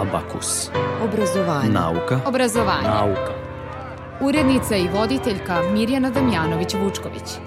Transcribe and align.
Abakus. 0.00 0.70
Obrazovanje. 1.04 1.68
Nauka. 1.68 2.20
Obrazovanje. 2.26 2.88
Nauka. 2.88 3.32
Urednica 4.20 4.76
i 4.76 4.88
voditeljka 4.88 5.62
Mirjana 5.72 6.10
Damjanović-Vučković. 6.10 7.38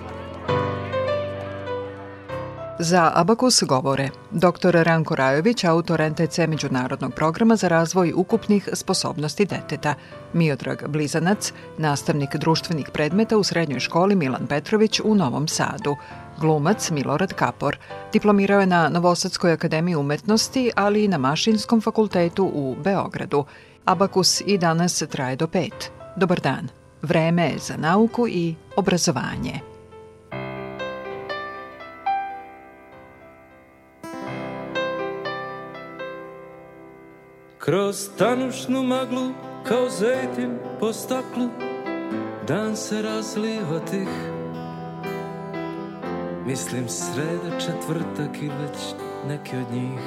Za 2.80 3.12
Abakus 3.16 3.64
govore 3.64 4.10
dr. 4.32 4.84
Ranko 4.84 5.16
Rajović, 5.16 5.64
autor 5.64 6.02
NTC 6.02 6.38
Međunarodnog 6.48 7.14
programa 7.14 7.56
za 7.56 7.68
razvoj 7.68 8.14
ukupnih 8.16 8.70
sposobnosti 8.74 9.46
deteta, 9.46 9.94
Miodrag 10.34 10.88
Blizanac, 10.88 11.54
nastavnik 11.78 12.36
društvenih 12.36 12.90
predmeta 12.94 13.38
u 13.38 13.44
srednjoj 13.44 13.80
školi 13.80 14.16
Milan 14.16 14.48
Petrović 14.48 15.00
u 15.04 15.16
Novom 15.16 15.48
Sadu, 15.48 15.96
glumac 16.40 16.92
Milorad 16.92 17.34
Kapor. 17.34 17.78
Diplomirao 18.14 18.60
je 18.60 18.66
na 18.66 18.90
Novosadskoj 18.90 19.52
akademiji 19.52 19.96
umetnosti, 19.96 20.72
ali 20.76 21.04
i 21.04 21.08
na 21.08 21.18
Mašinskom 21.18 21.82
fakultetu 21.82 22.52
u 22.54 22.76
Beogradu. 22.84 23.46
Abakus 23.86 24.42
i 24.46 24.58
danas 24.58 25.04
traje 25.10 25.36
do 25.36 25.48
pet. 25.48 25.92
Dobar 26.16 26.40
dan. 26.40 26.68
Vreme 27.02 27.50
je 27.50 27.58
za 27.58 27.78
nauku 27.78 28.28
i 28.28 28.56
obrazovanje. 28.76 29.73
Kroz 37.66 38.10
tanušnu 38.18 38.84
maglu 38.84 39.32
kao 39.68 39.90
zejtin 39.90 40.58
po 40.80 40.94
staklu 40.94 41.48
Dan 42.48 42.76
se 42.76 43.02
razliva 43.02 43.80
tih. 43.92 44.08
Mislim 46.46 46.90
sreda 46.90 47.60
četvrtak 47.60 48.38
ili 48.42 48.56
već 48.62 48.78
neki 49.28 49.58
od 49.58 49.74
njih. 49.74 50.00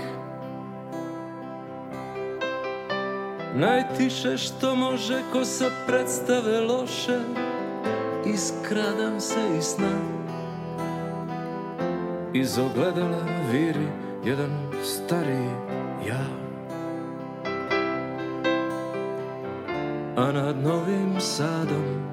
Najtiše 3.54 4.36
što 4.38 4.74
može 4.74 5.22
ko 5.32 5.44
sa 5.44 5.70
predstave 5.86 6.60
loše 6.60 7.18
Iskradam 8.26 9.20
se 9.20 9.40
iz 9.58 9.64
sna. 9.64 9.98
Iz 12.34 12.58
ogledala 12.58 13.24
viri 13.52 13.88
jedan 14.24 14.70
stariji 14.82 15.50
ja 16.08 16.45
A 20.16 20.32
nad 20.32 20.56
Novim 20.56 21.20
Sadom 21.20 22.08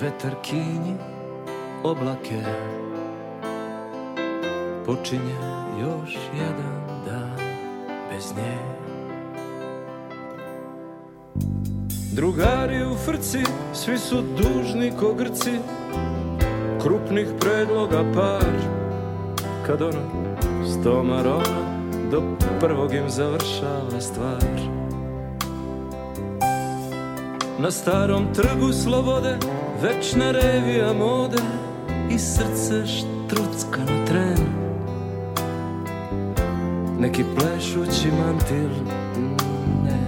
vetar 0.00 0.34
kinji 0.42 0.96
oblake. 1.82 2.42
Počinje 4.86 5.36
još 5.80 6.18
jedan 6.38 7.04
dan 7.06 7.38
bez 8.10 8.32
nje. 8.36 8.58
Drugari 12.12 12.84
u 12.84 12.94
frci, 12.94 13.38
svi 13.72 13.98
su 13.98 14.22
dužni 14.22 14.92
ko 15.00 15.14
grci. 15.14 15.58
Krupnih 16.82 17.28
predloga 17.40 18.04
par. 18.14 18.54
Kad 19.66 19.82
ono 19.82 20.36
sto 20.66 21.02
marona 21.02 21.74
Do 22.10 22.22
prvog 22.60 22.94
im 22.94 23.10
završava 23.10 24.00
stvar 24.00 24.83
Na 27.64 27.70
starom 27.70 28.26
trgu 28.34 28.72
slobode 28.72 29.38
Večna 29.82 30.30
revija 30.30 30.92
mode 30.92 31.42
I 32.10 32.18
srce 32.18 32.86
štrucka 32.86 33.80
na 33.80 34.04
tren. 34.06 34.38
Neki 36.98 37.24
plešući 37.36 38.08
mantil 38.18 38.70
Ne, 39.84 39.98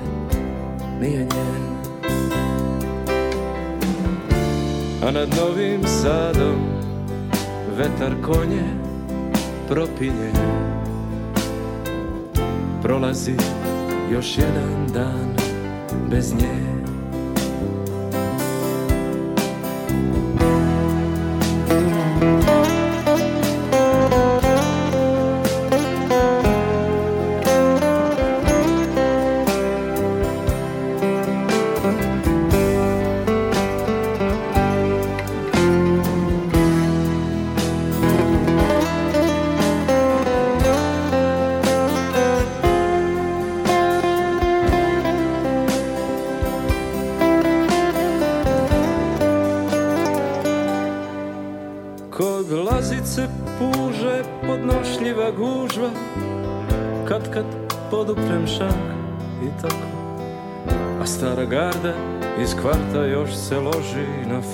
nije 1.00 1.18
njen. 1.18 1.66
A 5.02 5.10
nad 5.10 5.28
Novim 5.28 5.80
Sadom 5.86 6.60
Vetar 7.76 8.12
konje 8.26 8.64
propinje 9.68 10.32
Prolazi 12.82 13.34
još 14.12 14.38
jedan 14.38 14.86
dan 14.94 15.36
bez 16.10 16.34
nje 16.34 16.65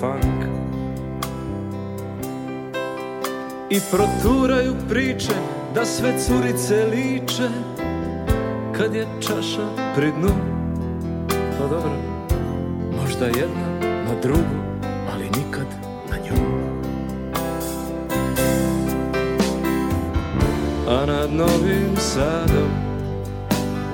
funk. 0.03 0.43
I 3.71 3.81
proturaju 3.91 4.75
priče 4.89 5.35
da 5.75 5.85
sve 5.85 6.19
curice 6.19 6.85
liče 6.85 7.49
Kad 8.77 8.95
je 8.95 9.07
čaša 9.21 9.93
pri 9.97 10.13
dnu. 10.21 10.31
Pa 11.59 11.67
dobro, 11.67 11.93
možda 13.03 13.27
jedna 13.27 13.69
na 13.83 14.21
drugu 14.23 14.57
Ali 15.13 15.25
nikad 15.25 15.67
na 16.11 16.17
nju. 16.17 16.43
A 20.89 21.07
nad 21.07 21.33
Novim 21.33 21.97
Sadom 21.97 22.71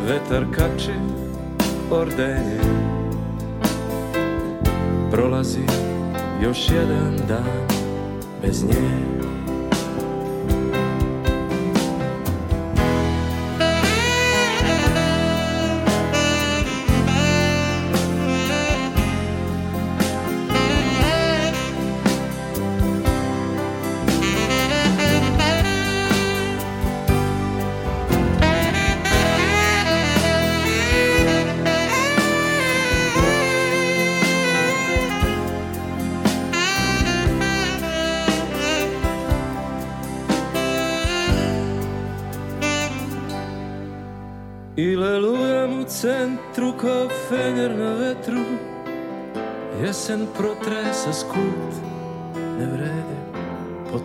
vetar 0.07 0.45
kači 0.55 0.95
ordenje. 1.91 2.61
Prolazi 5.11 5.88
još 6.43 6.69
jedan 6.71 7.17
dan 7.29 7.69
bez 8.43 8.65
nje 8.65 9.18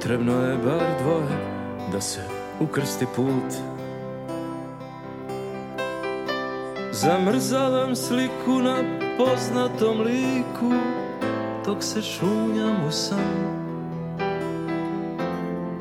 Potrebno 0.03 0.33
je 0.33 0.57
bar 0.57 0.83
dvoje 1.01 1.37
da 1.91 2.01
se 2.01 2.21
ukrsti 2.59 3.05
put. 3.15 3.53
Zamrzavam 6.91 7.95
sliku 7.95 8.59
na 8.63 8.83
poznatom 9.17 10.01
liku 10.01 10.71
Dok 11.65 11.83
se 11.83 12.01
šunjam 12.01 12.85
u 12.87 12.91
san. 12.91 13.33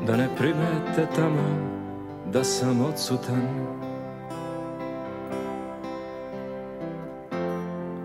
Da 0.07 0.17
ne 0.17 0.29
primete 0.37 1.07
tamo 1.15 1.73
da 2.31 2.43
sam 2.43 2.81
odsutan. 2.81 3.67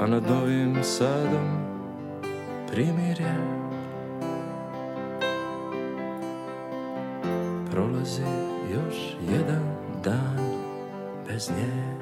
A 0.00 0.06
nad 0.06 0.22
Novim 0.30 0.76
Sadom 0.82 1.58
primirje 2.72 3.34
prolazi 7.98 8.22
još 8.74 8.96
jedan 9.32 9.76
dan 10.04 10.38
bez 11.28 11.50
nje 11.50 11.98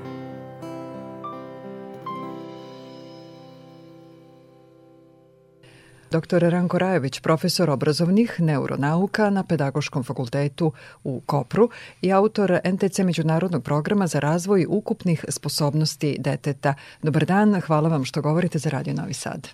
Dr. 6.11 6.39
Ranko 6.39 6.79
Rajević, 6.79 7.21
profesor 7.21 7.71
obrazovnih 7.71 8.41
neuronauka 8.41 9.31
na 9.31 9.43
Pedagoškom 9.43 10.05
fakultetu 10.05 10.73
u 11.05 11.21
Kopru 11.27 11.71
i 12.03 12.13
autor 12.13 12.61
NTC 12.65 12.99
Međunarodnog 12.99 13.63
programa 13.63 14.07
za 14.07 14.21
razvoj 14.21 14.67
ukupnih 14.69 15.25
sposobnosti 15.29 16.17
deteta. 16.19 16.75
Dobar 17.03 17.25
dan, 17.25 17.61
hvala 17.61 17.89
vam 17.89 18.05
što 18.05 18.23
govorite 18.23 18.59
za 18.59 18.71
Radio 18.71 18.95
Novi 18.95 19.13
Sad. 19.13 19.49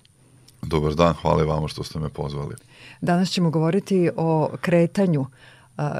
Dobar 0.62 0.94
dan, 0.94 1.14
hvala 1.14 1.44
vam 1.44 1.68
što 1.68 1.84
ste 1.84 1.98
me 1.98 2.08
pozvali. 2.08 2.54
Danas 3.00 3.30
ćemo 3.30 3.50
govoriti 3.50 4.10
o 4.16 4.50
kretanju 4.60 5.26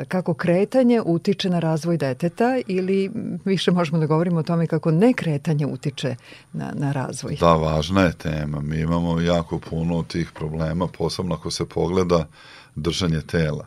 kako 0.09 0.35
kretanje 0.35 1.01
utiče 1.05 1.51
na 1.51 1.59
razvoj 1.59 1.97
deteta 1.97 2.61
ili 2.67 3.11
više 3.45 3.71
možemo 3.71 3.99
da 3.99 4.07
govorimo 4.07 4.39
o 4.39 4.43
tome 4.43 4.67
kako 4.67 4.91
nekretanje 4.91 5.67
utiče 5.67 6.17
na, 6.53 6.73
na 6.75 6.93
razvoj? 6.93 7.37
Da, 7.41 7.53
važna 7.53 8.03
je 8.03 8.13
tema. 8.13 8.61
Mi 8.61 8.81
imamo 8.81 9.21
jako 9.21 9.59
puno 9.59 10.03
tih 10.03 10.31
problema, 10.35 10.87
posebno 10.87 11.35
ako 11.35 11.51
se 11.51 11.65
pogleda 11.65 12.27
držanje 12.75 13.21
tela. 13.21 13.67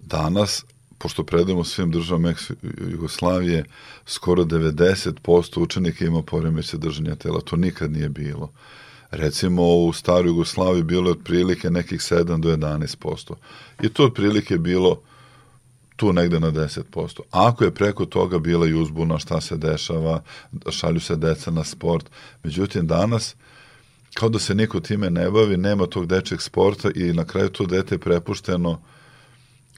Danas, 0.00 0.64
pošto 0.98 1.24
predajemo 1.24 1.64
svim 1.64 1.90
državama 1.90 2.34
Jugoslavije, 2.90 3.64
skoro 4.06 4.44
90% 4.44 5.60
učenika 5.60 6.04
ima 6.04 6.22
poremeće 6.22 6.78
držanja 6.78 7.14
tela. 7.14 7.40
To 7.40 7.56
nikad 7.56 7.92
nije 7.92 8.08
bilo. 8.08 8.52
Recimo 9.16 9.62
u 9.62 9.92
staroj 9.92 10.28
Jugoslaviji 10.28 10.82
bilo 10.82 11.08
je 11.08 11.12
otprilike 11.12 11.70
nekih 11.70 12.00
7 12.00 12.40
do 12.40 12.56
11%. 12.56 13.34
I 13.82 13.88
to 13.88 14.04
otprilike 14.04 14.58
bilo 14.58 15.00
tu 15.96 16.12
negde 16.12 16.40
na 16.40 16.52
10%. 16.52 17.20
Ako 17.30 17.64
je 17.64 17.74
preko 17.74 18.06
toga 18.06 18.38
bila 18.38 18.66
i 18.66 18.74
uzbuna 18.74 19.18
šta 19.18 19.40
se 19.40 19.56
dešava, 19.56 20.22
šalju 20.70 21.00
se 21.00 21.16
deca 21.16 21.50
na 21.50 21.64
sport, 21.64 22.10
međutim 22.42 22.86
danas 22.86 23.34
kao 24.14 24.28
da 24.28 24.38
se 24.38 24.54
niko 24.54 24.80
time 24.80 25.10
ne 25.10 25.30
bavi, 25.30 25.56
nema 25.56 25.86
tog 25.86 26.06
dečeg 26.06 26.42
sporta 26.42 26.90
i 26.94 27.12
na 27.12 27.24
kraju 27.24 27.48
to 27.48 27.66
dete 27.66 27.94
je 27.94 27.98
prepušteno 27.98 28.80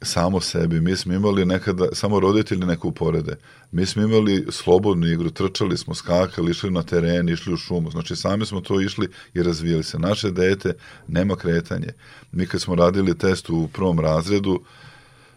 samo 0.02 0.40
sebi. 0.40 0.80
Mi 0.80 0.96
smo 0.96 1.14
imali 1.14 1.44
nekada, 1.44 1.88
samo 1.92 2.20
roditelji 2.20 2.66
neku 2.66 2.88
uporede. 2.88 3.36
Mi 3.72 3.86
smo 3.86 4.02
imali 4.02 4.46
slobodnu 4.50 5.06
igru, 5.06 5.30
trčali 5.30 5.76
smo, 5.76 5.94
skakali, 5.94 6.50
išli 6.50 6.70
na 6.70 6.82
teren, 6.82 7.28
išli 7.28 7.52
u 7.52 7.56
šumu. 7.56 7.90
Znači, 7.90 8.16
sami 8.16 8.46
smo 8.46 8.60
to 8.60 8.80
išli 8.80 9.08
i 9.34 9.42
razvijali 9.42 9.84
se. 9.84 9.98
Naše 9.98 10.30
dete 10.30 10.74
nema 11.08 11.36
kretanje. 11.36 11.88
Mi 12.32 12.46
kad 12.46 12.60
smo 12.60 12.74
radili 12.74 13.18
test 13.18 13.50
u 13.50 13.68
prvom 13.72 14.00
razredu, 14.00 14.60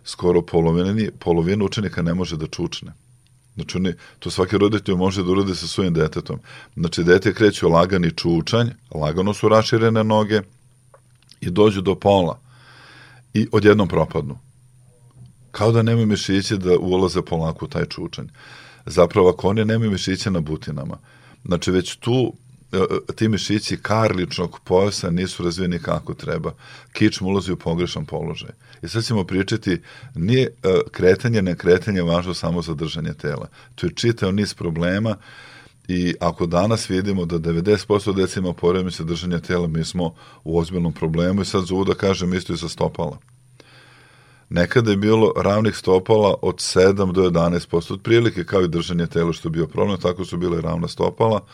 skoro 0.03 0.41
polovini, 0.41 1.11
polovina 1.19 1.65
učenika 1.65 2.01
ne 2.01 2.13
može 2.13 2.37
da 2.37 2.47
čučne. 2.47 2.93
Znači, 3.55 3.77
oni, 3.77 3.93
to 4.19 4.29
svaki 4.29 4.57
roditelj 4.57 4.95
može 4.95 5.23
da 5.23 5.31
uradi 5.31 5.55
sa 5.55 5.67
svojim 5.67 5.93
detetom. 5.93 6.39
Znači, 6.75 7.03
dete 7.03 7.33
kreće 7.33 7.65
lagani 7.65 8.11
čučanj, 8.11 8.69
lagano 8.95 9.33
su 9.33 9.49
raširene 9.49 10.03
noge 10.03 10.41
i 11.41 11.49
dođu 11.49 11.81
do 11.81 11.95
pola 11.95 12.39
i 13.33 13.47
odjednom 13.51 13.87
propadnu. 13.87 14.37
Kao 15.51 15.71
da 15.71 15.81
nemaju 15.81 16.07
mišiće 16.07 16.57
da 16.57 16.77
ulaze 16.79 17.21
polako 17.21 17.65
u 17.65 17.67
taj 17.67 17.85
čučanj. 17.85 18.27
Zapravo, 18.85 19.29
ako 19.29 19.47
oni 19.47 19.65
nemaju 19.65 19.91
mišiće 19.91 20.31
na 20.31 20.39
butinama, 20.39 20.97
znači 21.43 21.71
već 21.71 21.95
tu 21.95 22.33
E, 22.71 22.77
e, 22.77 23.13
ti 23.15 23.27
mišići 23.27 23.77
karličnog 23.77 24.59
pojasa 24.63 25.09
nisu 25.09 25.43
razvijeni 25.43 25.79
kako 25.79 26.13
treba. 26.13 26.53
Kičma 26.93 27.27
ulazi 27.27 27.51
u 27.51 27.55
pogrešan 27.55 28.05
položaj. 28.05 28.49
I 28.81 28.87
sad 28.87 29.03
ćemo 29.03 29.23
pričati, 29.23 29.81
nije 30.15 30.43
e, 30.43 30.51
kretanje, 30.91 31.41
ne 31.41 31.55
kretanje 31.55 32.01
važno 32.01 32.33
samo 32.33 32.61
za 32.61 32.73
držanje 32.73 33.13
tela. 33.13 33.47
To 33.75 33.87
je 33.87 33.93
čitao 33.95 34.31
niz 34.31 34.53
problema 34.53 35.15
i 35.87 36.13
ako 36.19 36.45
danas 36.45 36.89
vidimo 36.89 37.25
da 37.25 37.39
90% 37.39 38.15
dece 38.15 38.39
ima 38.39 38.53
poremeće 38.53 39.03
držanja 39.03 39.39
tela, 39.39 39.67
mi 39.67 39.85
smo 39.85 40.13
u 40.43 40.59
ozbiljnom 40.59 40.93
problemu 40.93 41.41
i 41.41 41.45
sad 41.45 41.65
zovu 41.65 41.85
da 41.85 41.93
kažem 41.93 42.33
isto 42.33 42.53
i 42.53 42.57
sa 42.57 42.69
stopala. 42.69 43.17
Nekada 44.53 44.91
je 44.91 44.97
bilo 44.97 45.33
ravnih 45.35 45.75
stopala 45.75 46.35
od 46.41 46.55
7 46.55 47.11
do 47.11 47.29
11% 47.29 47.93
otprilike 47.93 48.43
kao 48.43 48.61
i 48.61 48.67
držanje 48.67 49.07
tela 49.07 49.33
što 49.33 49.47
je 49.47 49.51
bio 49.51 49.67
problem, 49.67 49.99
tako 49.99 50.25
su 50.25 50.37
bile 50.37 50.61
ravna 50.61 50.87
stopala, 50.87 51.45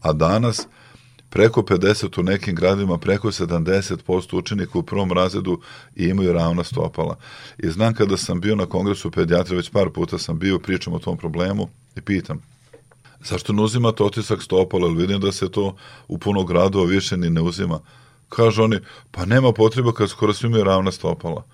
a 0.00 0.12
danas 0.12 0.66
preko 1.30 1.62
50 1.62 2.20
u 2.20 2.22
nekim 2.22 2.54
gradima, 2.54 2.98
preko 2.98 3.28
70% 3.28 4.36
učenika 4.36 4.78
u 4.78 4.82
prvom 4.82 5.12
razredu 5.12 5.60
imaju 5.96 6.32
ravna 6.32 6.64
stopala. 6.64 7.16
I 7.58 7.70
znam 7.70 7.94
kada 7.94 8.16
sam 8.16 8.40
bio 8.40 8.56
na 8.56 8.66
kongresu 8.66 9.10
pedijatra, 9.10 9.56
već 9.56 9.70
par 9.70 9.90
puta 9.90 10.18
sam 10.18 10.38
bio, 10.38 10.58
pričam 10.58 10.92
o 10.92 10.98
tom 10.98 11.16
problemu 11.16 11.68
i 11.96 12.00
pitam, 12.00 12.42
zašto 13.24 13.52
ne 13.52 13.62
uzimate 13.62 14.04
otisak 14.04 14.42
stopala, 14.42 14.86
ali 14.86 14.96
vidim 14.96 15.20
da 15.20 15.32
se 15.32 15.50
to 15.50 15.76
u 16.08 16.18
puno 16.18 16.44
gradova 16.44 16.84
više 16.86 17.16
ni 17.16 17.30
ne 17.30 17.40
uzima. 17.40 17.80
Kažu 18.28 18.62
oni, 18.62 18.78
pa 19.10 19.24
nema 19.24 19.52
potrebe 19.52 19.90
kad 19.96 20.10
skoro 20.10 20.32
svi 20.32 20.48
imaju 20.48 20.64
ravna 20.64 20.92
stopala. 20.92 21.44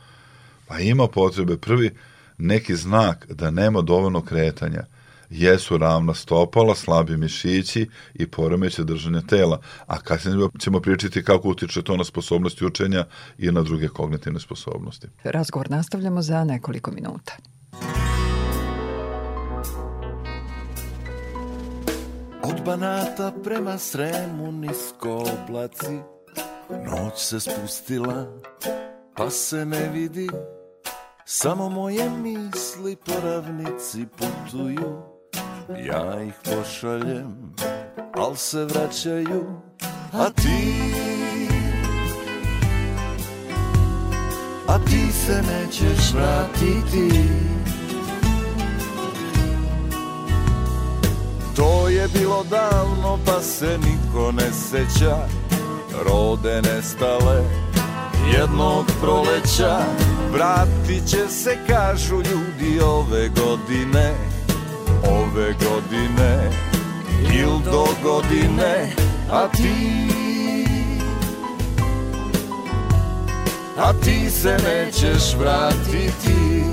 Pa 0.69 0.79
ima 0.79 1.09
potrebe. 1.09 1.57
Prvi, 1.57 1.91
neki 2.39 2.77
znak 2.77 3.27
da 3.33 3.51
nema 3.51 3.83
dovoljno 3.83 4.23
kretanja 4.23 4.85
jesu 5.31 5.79
ravna 5.79 6.15
stopala, 6.15 6.75
slabi 6.75 7.17
mišići 7.17 7.89
i 8.15 8.27
poremeće 8.27 8.85
držanja 8.85 9.21
tela. 9.21 9.61
A 9.87 10.01
kasnije 10.01 10.49
ćemo 10.59 10.81
pričati 10.81 11.25
kako 11.25 11.49
utiče 11.49 11.83
to 11.83 11.97
na 11.97 12.05
sposobnosti 12.05 12.65
učenja 12.65 13.05
i 13.39 13.53
na 13.53 13.63
druge 13.63 13.89
kognitivne 13.89 14.41
sposobnosti. 14.41 15.07
Razgovor 15.25 15.71
nastavljamo 15.71 16.23
za 16.23 16.45
nekoliko 16.45 16.91
minuta. 16.91 17.33
Od 22.43 22.65
Banata 22.65 23.33
prema 23.45 23.79
Sremu 23.79 24.53
nisko 24.53 25.17
oblaci 25.17 25.99
Noć 26.71 27.13
se 27.17 27.41
spustila 27.41 28.41
pa 29.17 29.31
se 29.31 29.65
ne 29.65 29.89
vidi 29.89 30.29
Samo 31.31 31.69
moje 31.69 32.11
misli 32.11 32.97
po 32.97 33.13
ravnici 33.25 34.07
putuju. 34.17 35.03
Ja 35.87 36.23
ih 36.23 36.35
pošaljem, 36.45 37.55
al 38.15 38.37
se 38.37 38.65
vraćaju 38.65 39.45
A 40.13 40.31
ti 40.31 40.93
A 44.69 44.79
ti 44.79 45.13
se 45.13 45.43
nećeš 45.43 46.13
vratiti. 46.15 47.23
To 51.57 51.89
je 51.89 52.09
bilo 52.09 52.45
davno 52.51 53.19
pa 53.27 53.43
se 53.43 53.79
niko 53.79 54.33
ne 54.33 54.53
seća. 54.53 55.17
Rode 56.05 56.63
nestale 56.63 57.68
jednog 58.33 58.87
proleća 59.01 59.79
Vratit 60.33 61.07
će 61.07 61.29
se 61.29 61.57
kažu 61.69 62.17
ljudi 62.17 62.81
ove 62.81 63.29
godine. 63.29 64.15
Ove 65.05 65.53
godine 65.53 66.51
il 67.35 67.59
do 67.65 67.87
godine 68.03 68.91
a 69.31 69.49
ti 69.49 70.09
a 73.79 73.93
ti 73.93 74.31
se 74.31 74.57
nećeš 74.65 75.35
vratiti. 75.39 76.65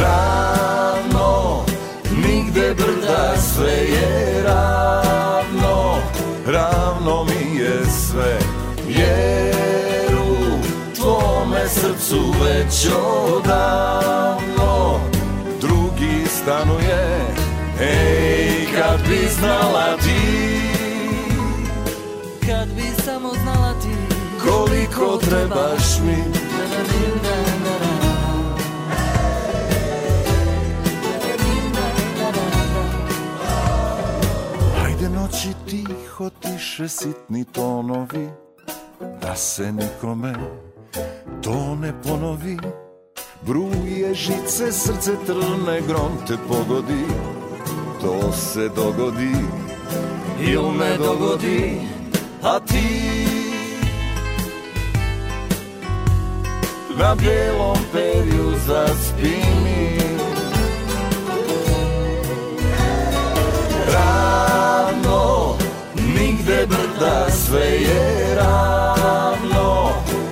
Ravno 0.00 1.64
nigde 2.26 2.74
brda 2.74 3.34
sve 3.36 3.72
je 3.72 4.42
ravno 4.42 5.96
ravno 6.46 7.24
mi 7.24 7.56
je 7.58 7.84
sve 7.86 8.38
jer 8.88 10.14
u 10.14 10.58
tvome 10.96 11.68
srcu 11.68 12.34
već 12.44 12.88
odavno 13.34 15.00
drugi 15.60 16.26
stanuje. 16.42 17.26
Ej, 17.80 18.66
kad 18.76 19.08
bi 19.08 19.28
znala 19.38 19.96
ti 19.96 20.62
Kad 22.46 22.68
bi 22.68 23.02
samo 23.04 23.30
znala 23.42 23.72
ti 23.82 24.14
Koliko 24.44 25.16
trebaš 25.16 25.98
mi. 26.06 26.16
Hajde 34.80 35.08
noći 35.08 35.48
tiho 35.68 36.30
tiše 36.62 36.88
sitni 36.88 37.44
tonovi 37.44 38.28
Da 39.22 39.36
se 39.36 39.72
nikome 39.72 40.34
to 41.42 41.76
ne 41.80 41.92
ponovi. 42.02 42.58
Bruje 43.46 44.14
žice, 44.14 44.72
srce 44.72 45.12
trne, 45.26 45.80
grom 45.86 46.12
te 46.28 46.36
pogodi 46.48 47.04
To 48.00 48.32
se 48.32 48.68
dogodi 48.76 49.36
il 50.40 50.62
ne 50.78 50.98
dogodi 50.98 51.80
A 52.42 52.60
ti 52.60 53.26
Na 56.98 57.14
bijelom 57.14 57.76
perju 57.92 58.52
zaspini 58.66 60.02
Nigde 66.62 67.32
sve 67.32 67.60
je 67.60 68.34
ravno, 68.34 69.88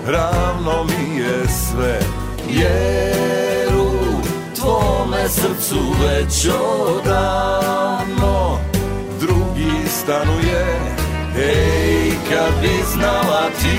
ravno 0.06 0.84
mi 0.84 1.18
je 1.18 1.48
sve, 1.48 2.00
jer 2.48 3.76
u 3.76 3.90
tvome 4.60 5.28
srcu 5.28 5.78
već 6.02 6.48
odavno 6.88 8.58
drugi 9.20 9.88
stanuje, 9.88 10.80
ej, 11.38 12.10
kad 12.30 12.60
bi 12.62 12.82
znala 12.92 13.50
ti, 13.60 13.78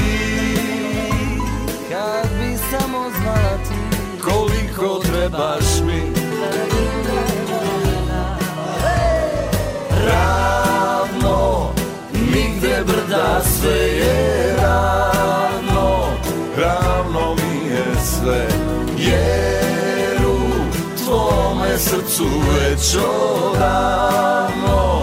Kad 1.89 2.29
bi 2.39 2.57
samo 2.71 3.09
znala 3.21 3.57
ti 3.67 3.97
koliko 4.21 4.99
trebaš 4.99 5.81
mi, 5.85 6.13
ravno 10.07 11.70
brda 12.83 13.41
sve 13.43 13.77
je 13.77 14.55
ravno 14.61 16.07
Ravno 16.57 17.35
mi 17.35 17.69
je 17.69 17.85
sve. 18.03 18.47
Jer 18.97 20.27
u 20.27 20.39
tvome 21.05 21.77
srcu 21.77 22.25
već 22.25 22.95
odavno 23.35 25.01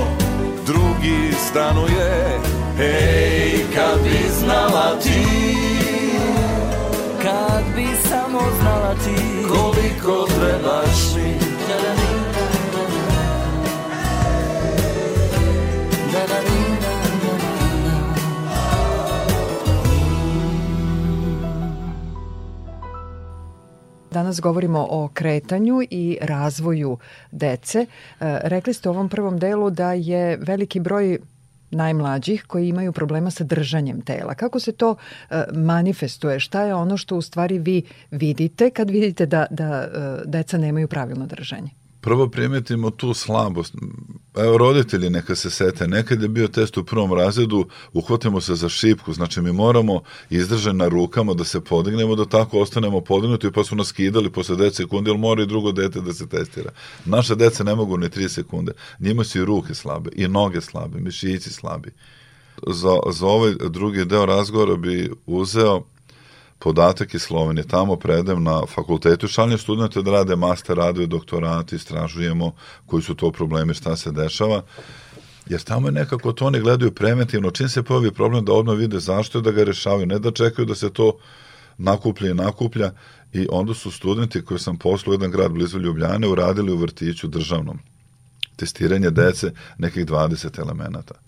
Drugi 0.67 1.33
stanuje. 1.51 2.39
Ej, 2.81 3.65
kad 3.75 4.03
bi 4.03 4.19
znala 4.39 4.99
ti 5.03 5.57
Kad 7.23 7.65
bi 7.77 7.87
samo 8.09 8.41
znala 8.61 8.95
ti 8.95 9.47
Koliko 9.49 10.27
trebaš 10.27 11.15
mi 11.17 11.48
Danas 24.11 24.41
govorimo 24.41 24.87
o 24.91 25.09
kretanju 25.15 25.83
i 25.91 26.19
razvoju 26.21 26.99
dece. 27.31 27.79
E, 27.79 27.87
rekli 28.43 28.75
ste 28.75 28.89
u 28.89 28.93
ovom 28.93 29.09
prvom 29.09 29.39
delu 29.39 29.71
da 29.71 29.93
je 29.93 30.37
veliki 30.37 30.81
broj 30.81 31.19
najmlađih 31.71 32.45
koji 32.47 32.69
imaju 32.69 32.93
problema 32.93 33.31
sa 33.31 33.45
držanjem 33.45 34.01
tela. 34.01 34.35
Kako 34.35 34.61
se 34.61 34.73
to 34.73 34.97
e, 35.31 35.45
manifestuje? 35.53 36.41
Šta 36.41 36.63
je 36.63 36.75
ono 36.75 36.97
što 36.97 37.17
u 37.17 37.23
stvari 37.23 37.59
vi 37.59 37.83
vidite 38.11 38.71
kad 38.71 38.91
vidite 38.91 39.27
da, 39.27 39.47
da 39.51 39.65
e, 39.65 39.89
deca 40.25 40.59
nemaju 40.59 40.89
pravilno 40.89 41.27
držanje? 41.27 41.71
Prvo 42.01 42.29
primetimo 42.29 42.91
tu 42.91 43.15
slabost. 43.15 43.75
Evo, 44.37 44.59
roditelji 44.59 45.11
neka 45.11 45.35
se 45.35 45.51
sete, 45.51 45.89
nekad 45.89 46.23
je 46.23 46.29
bio 46.29 46.49
test 46.49 46.77
u 46.79 46.85
prvom 46.85 47.13
razredu, 47.13 47.67
uhvatimo 47.93 48.41
se 48.41 48.55
za 48.55 48.69
šipku, 48.69 49.13
znači 49.13 49.41
mi 49.41 49.53
moramo 49.53 50.03
izdržan 50.31 50.77
na 50.77 50.89
rukama 50.89 51.35
da 51.35 51.45
se 51.45 51.61
podignemo, 51.61 52.15
da 52.15 52.25
tako 52.25 52.61
ostanemo 52.61 53.01
podignuti, 53.01 53.53
pa 53.53 53.65
su 53.65 53.77
nas 53.77 53.87
skidali 53.87 54.31
posle 54.31 54.57
10 54.57 54.73
sekundi, 54.73 55.11
ali 55.11 55.19
mora 55.19 55.43
i 55.43 55.47
drugo 55.47 55.73
dete 55.73 56.01
da 56.01 56.13
se 56.13 56.29
testira. 56.29 56.71
Naše 57.05 57.35
dece 57.35 57.65
ne 57.65 57.75
mogu 57.75 57.97
ni 57.97 58.09
3 58.09 58.29
sekunde. 58.29 58.73
Njima 59.01 59.25
su 59.25 59.39
i 59.39 59.45
ruke 59.45 59.75
slabe, 59.75 60.11
i 60.17 60.29
noge 60.29 60.61
slabe, 60.61 61.01
mišići 61.01 61.51
slabi. 61.51 61.91
Za, 62.67 62.99
za 63.13 63.27
ovaj 63.27 63.55
drugi 63.71 64.05
deo 64.05 64.27
razgovora 64.27 64.77
bi 64.77 65.11
uzeo 65.27 65.83
podatak 66.59 67.15
iz 67.15 67.23
Slovenije. 67.23 67.67
Tamo 67.67 67.97
predajem 67.97 68.43
na 68.43 68.63
fakultetu, 68.67 69.29
šaljem 69.29 69.59
studente 69.59 70.03
da 70.03 70.11
rade 70.11 70.37
master 70.37 70.77
radove, 70.77 71.07
doktorati, 71.07 71.77
istražujemo 71.77 72.53
koji 72.87 73.03
su 73.03 73.15
to 73.15 73.33
problemi, 73.33 73.75
šta 73.75 73.97
se 73.97 74.13
dešava. 74.13 74.63
Jer 75.47 75.63
tamo 75.63 75.89
je 75.89 75.93
nekako 75.93 76.33
to 76.33 76.47
oni 76.47 76.61
gledaju 76.61 76.93
preventivno. 76.95 77.51
Čim 77.51 77.69
se 77.69 77.83
pojavi 77.83 78.11
problem 78.13 78.45
da 78.45 78.53
odmah 78.53 78.77
vide 78.77 79.01
zašto 79.01 79.39
je 79.39 79.43
da 79.43 79.51
ga 79.51 79.65
rešavaju, 79.65 80.07
ne 80.07 80.19
da 80.19 80.31
čekaju 80.31 80.67
da 80.67 80.75
se 80.75 80.91
to 80.91 81.19
nakuplja 81.79 82.31
i 82.31 82.35
nakuplja. 82.35 82.93
I 83.33 83.47
onda 83.51 83.75
su 83.75 83.91
studenti 83.91 84.45
koji 84.45 84.61
sam 84.61 84.77
poslao 84.79 85.13
jedan 85.13 85.31
grad 85.31 85.53
blizu 85.53 85.79
Ljubljane 85.79 86.29
uradili 86.29 86.73
u 86.73 86.77
vrtiću 86.77 87.29
državnom 87.29 87.79
testiranje 88.57 89.11
dece 89.11 89.53
nekih 89.79 90.07
20 90.07 90.61
elemenata 90.61 91.28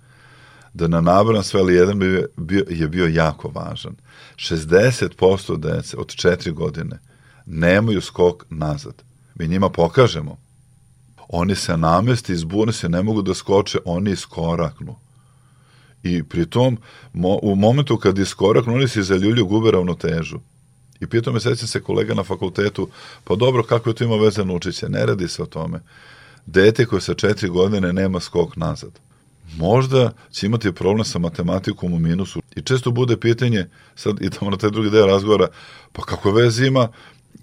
da 0.75 0.89
na 0.89 1.01
nabran 1.01 1.43
sve, 1.43 1.61
ali 1.61 1.75
jedan 1.75 1.99
bi 1.99 2.27
bio, 2.37 2.65
je 2.69 2.89
bio 2.89 3.07
jako 3.07 3.49
važan. 3.49 3.95
60% 4.37 5.57
dece 5.57 5.97
od 5.97 6.07
4 6.07 6.53
godine 6.53 6.99
nemaju 7.47 8.01
skok 8.01 8.45
nazad. 8.51 9.03
Mi 9.35 9.49
njima 9.49 9.71
pokažemo. 9.71 10.39
Oni 11.29 11.55
se 11.55 11.77
namesti, 11.77 12.33
izbune 12.33 12.73
se, 12.73 12.89
ne 12.89 13.03
mogu 13.03 13.23
da 13.23 13.35
skoče, 13.35 13.79
oni 13.85 14.11
iskoraknu. 14.11 14.97
I 16.03 16.23
pritom, 16.23 16.79
mo, 17.13 17.39
u 17.43 17.55
momentu 17.57 17.97
kad 17.97 18.19
iskoraknu, 18.19 18.75
oni 18.75 18.89
se 18.89 19.03
zaljulju, 19.03 19.47
gube 19.47 19.71
ravnotežu. 19.71 20.39
I 21.01 21.07
pitao 21.07 21.33
me, 21.33 21.41
sećam 21.41 21.69
se 21.69 21.81
kolega 21.81 22.15
na 22.15 22.25
fakultetu, 22.25 22.89
pa 23.25 23.37
dobro, 23.37 23.63
kako 23.63 23.91
je 23.91 23.95
to 23.95 24.05
ima 24.05 24.17
veze 24.17 24.45
naučiće? 24.45 24.89
Ne 24.89 25.07
radi 25.07 25.29
se 25.29 25.43
o 25.43 25.47
tome. 25.47 25.81
Dete 26.47 26.87
koje 26.87 27.01
sa 27.01 27.15
četiri 27.15 27.49
godine 27.49 27.93
nema 27.93 28.21
skok 28.21 28.57
nazad 28.57 29.10
možda 29.57 30.13
će 30.31 30.47
imati 30.47 30.73
problem 30.73 31.05
sa 31.05 31.19
matematikom 31.19 31.93
u 31.93 31.99
minusu. 31.99 32.43
I 32.57 32.63
često 32.63 32.91
bude 32.91 33.17
pitanje, 33.17 33.69
sad 33.95 34.23
idemo 34.23 34.51
na 34.51 34.57
taj 34.57 34.71
drugi 34.71 34.91
deo 34.91 35.07
razgovora, 35.07 35.49
pa 35.93 36.03
kako 36.03 36.33
veze 36.33 36.67
ima 36.67 36.89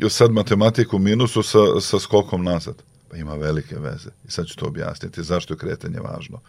sad 0.09 0.31
matematiku 0.31 0.95
u 0.95 0.99
minusu 0.99 1.43
sa, 1.43 1.59
sa 1.81 1.99
skokom 1.99 2.43
nazad? 2.43 2.75
Pa 3.09 3.17
ima 3.17 3.33
velike 3.35 3.75
veze. 3.79 4.09
I 4.27 4.31
sad 4.31 4.45
ću 4.45 4.55
to 4.55 4.65
objasniti. 4.65 5.23
Zašto 5.23 5.53
je 5.53 5.57
kretanje 5.57 5.99
važno? 5.99 6.39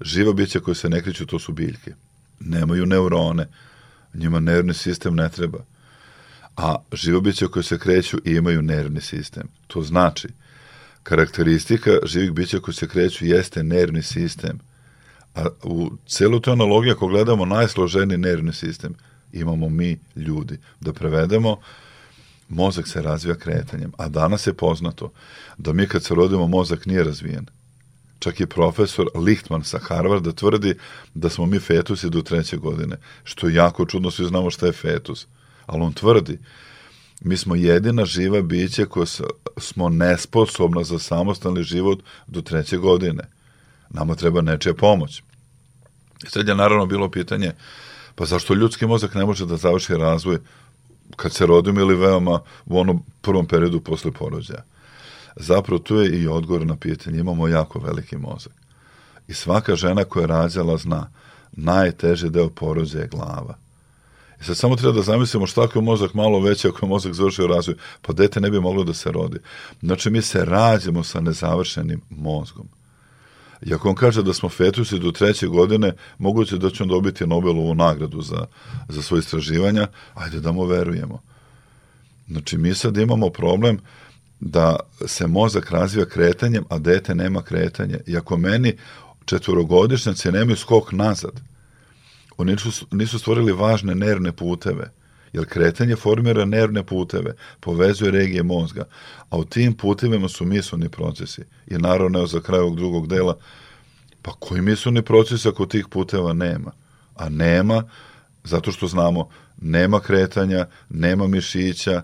Živa 0.00 0.32
bića 0.32 0.60
koje 0.60 0.74
se 0.74 0.88
ne 0.88 1.02
kreću, 1.02 1.26
to 1.26 1.38
su 1.38 1.52
biljke. 1.52 1.94
Nemaju 2.40 2.86
neurone. 2.86 3.48
Njima 4.14 4.40
nervni 4.40 4.74
sistem 4.74 5.14
ne 5.14 5.28
treba. 5.28 5.58
A 6.56 6.76
živa 6.92 7.20
bića 7.20 7.48
koje 7.48 7.62
se 7.62 7.78
kreću 7.78 8.18
imaju 8.24 8.62
nervni 8.62 9.00
sistem. 9.00 9.48
To 9.66 9.82
znači, 9.82 10.28
karakteristika 11.02 11.90
živih 12.04 12.32
bića 12.32 12.60
koje 12.60 12.74
se 12.74 12.88
kreću 12.88 13.26
jeste 13.26 13.62
nervni 13.62 14.02
sistem– 14.02 14.58
A 15.34 15.46
u 15.62 15.90
celu 16.06 16.40
tu 16.40 16.50
analogiju, 16.50 16.92
ako 16.92 17.06
gledamo 17.06 17.44
najsloženiji 17.44 18.18
nervni 18.18 18.52
sistem, 18.52 18.94
imamo 19.32 19.68
mi 19.68 19.98
ljudi. 20.16 20.58
Da 20.80 20.92
prevedemo, 20.92 21.56
mozak 22.48 22.88
se 22.88 23.02
razvija 23.02 23.34
kretanjem. 23.34 23.92
A 23.98 24.08
danas 24.08 24.46
je 24.46 24.54
poznato 24.54 25.12
da 25.58 25.72
mi 25.72 25.86
kad 25.86 26.04
se 26.04 26.14
rodimo, 26.14 26.46
mozak 26.46 26.86
nije 26.86 27.04
razvijen. 27.04 27.46
Čak 28.18 28.40
i 28.40 28.46
profesor 28.46 29.06
Lichtman 29.14 29.64
sa 29.64 29.78
Harvarda 29.78 30.32
tvrdi 30.32 30.74
da 31.14 31.28
smo 31.28 31.46
mi 31.46 31.58
fetusi 31.58 32.10
do 32.10 32.22
treće 32.22 32.56
godine. 32.56 32.96
Što 33.24 33.48
je 33.48 33.54
jako 33.54 33.86
čudno, 33.86 34.10
svi 34.10 34.24
znamo 34.24 34.50
šta 34.50 34.66
je 34.66 34.72
fetus. 34.72 35.26
Ali 35.66 35.82
on 35.82 35.92
tvrdi, 35.92 36.38
mi 37.20 37.36
smo 37.36 37.54
jedina 37.54 38.04
živa 38.04 38.42
bića 38.42 38.86
koja 38.86 39.06
smo 39.56 39.88
nesposobna 39.88 40.84
za 40.84 40.98
samostalni 40.98 41.62
život 41.62 42.02
do 42.26 42.42
treće 42.42 42.76
godine 42.76 43.24
nama 43.92 44.14
treba 44.14 44.40
nečija 44.40 44.74
pomoć. 44.74 45.22
I 46.24 46.30
sad 46.30 46.48
je 46.48 46.54
naravno 46.54 46.86
bilo 46.86 47.10
pitanje, 47.10 47.52
pa 48.14 48.24
zašto 48.24 48.54
ljudski 48.54 48.86
mozak 48.86 49.14
ne 49.14 49.24
može 49.24 49.46
da 49.46 49.56
završi 49.56 49.94
razvoj 49.94 50.38
kad 51.16 51.32
se 51.32 51.46
rodimo 51.46 51.80
ili 51.80 51.96
veoma 51.96 52.40
u 52.66 52.80
onom 52.80 53.02
prvom 53.20 53.46
periodu 53.46 53.80
posle 53.80 54.10
porođaja? 54.10 54.64
Zapravo 55.36 55.78
tu 55.78 55.96
je 55.96 56.22
i 56.22 56.28
odgovor 56.28 56.66
na 56.66 56.76
pitanje, 56.76 57.18
imamo 57.18 57.48
jako 57.48 57.78
veliki 57.78 58.16
mozak. 58.16 58.52
I 59.28 59.34
svaka 59.34 59.76
žena 59.76 60.04
koja 60.04 60.22
je 60.22 60.26
rađala 60.26 60.76
zna, 60.76 61.10
najteži 61.52 62.30
deo 62.30 62.48
porođaja 62.48 63.02
je 63.02 63.08
glava. 63.08 63.58
I 64.40 64.44
sad 64.44 64.56
samo 64.56 64.76
treba 64.76 64.92
da 64.92 65.02
zamislimo 65.02 65.46
šta 65.46 65.62
ako 65.62 65.78
je 65.78 65.82
mozak 65.82 66.14
malo 66.14 66.40
veći, 66.40 66.68
ako 66.68 66.86
je 66.86 66.88
mozak 66.88 67.12
završio 67.12 67.46
razvoj, 67.46 67.76
pa 68.02 68.12
dete 68.12 68.40
ne 68.40 68.50
bi 68.50 68.60
moglo 68.60 68.84
da 68.84 68.94
se 68.94 69.12
rodi. 69.12 69.38
Znači 69.80 70.10
mi 70.10 70.22
se 70.22 70.44
rađemo 70.44 71.02
sa 71.02 71.20
nezavršenim 71.20 72.00
mozgom. 72.10 72.68
I 73.62 73.74
ako 73.74 73.88
on 73.88 73.94
kaže 73.94 74.22
da 74.22 74.32
smo 74.32 74.48
fetusi 74.48 74.98
do 74.98 75.10
treće 75.10 75.46
godine, 75.46 75.92
moguće 76.18 76.58
da 76.58 76.70
će 76.70 76.82
on 76.82 76.88
dobiti 76.88 77.26
Nobelovu 77.26 77.74
nagradu 77.74 78.22
za, 78.22 78.46
za 78.88 79.02
svoje 79.02 79.18
istraživanja, 79.18 79.88
ajde 80.14 80.40
da 80.40 80.52
mu 80.52 80.64
verujemo. 80.64 81.20
Znači, 82.28 82.58
mi 82.58 82.74
sad 82.74 82.96
imamo 82.96 83.30
problem 83.30 83.78
da 84.40 84.76
se 85.06 85.26
mozak 85.26 85.70
razvija 85.70 86.06
kretanjem, 86.06 86.64
a 86.68 86.78
dete 86.78 87.14
nema 87.14 87.42
kretanje. 87.42 87.98
I 88.06 88.16
ako 88.16 88.36
meni 88.36 88.76
četvorogodišnjaci 89.24 90.32
nemaju 90.32 90.56
skok 90.56 90.92
nazad, 90.92 91.40
oni 92.36 92.52
nisu, 92.52 92.86
nisu 92.90 93.18
stvorili 93.18 93.52
važne 93.52 93.94
nervne 93.94 94.32
puteve, 94.32 94.92
jer 95.32 95.46
kretanje 95.46 95.96
formira 95.96 96.44
nervne 96.44 96.82
puteve, 96.82 97.34
povezuje 97.60 98.10
regije 98.10 98.42
mozga, 98.42 98.84
a 99.30 99.36
u 99.36 99.44
tim 99.44 99.74
putevima 99.74 100.28
su 100.28 100.44
misleni 100.44 100.88
procesi. 100.88 101.42
I 101.66 101.74
naravno, 101.74 102.18
evo 102.18 102.26
za 102.26 102.40
kraj 102.40 102.60
ovog 102.60 102.76
drugog 102.76 103.08
dela, 103.08 103.36
pa 104.22 104.32
koji 104.38 104.60
misleni 104.60 105.02
procesi 105.02 105.48
ako 105.48 105.66
tih 105.66 105.86
puteva 105.90 106.32
nema? 106.32 106.72
A 107.16 107.28
nema, 107.28 107.82
zato 108.44 108.72
što 108.72 108.86
znamo, 108.86 109.28
nema 109.60 110.00
kretanja, 110.00 110.66
nema 110.88 111.26
mišića, 111.26 112.02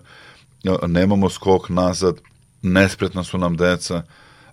nemamo 0.87 1.29
skok 1.29 1.69
nazad, 1.69 2.15
nespretna 2.61 3.23
su 3.23 3.37
nam 3.37 3.57
deca, 3.57 4.03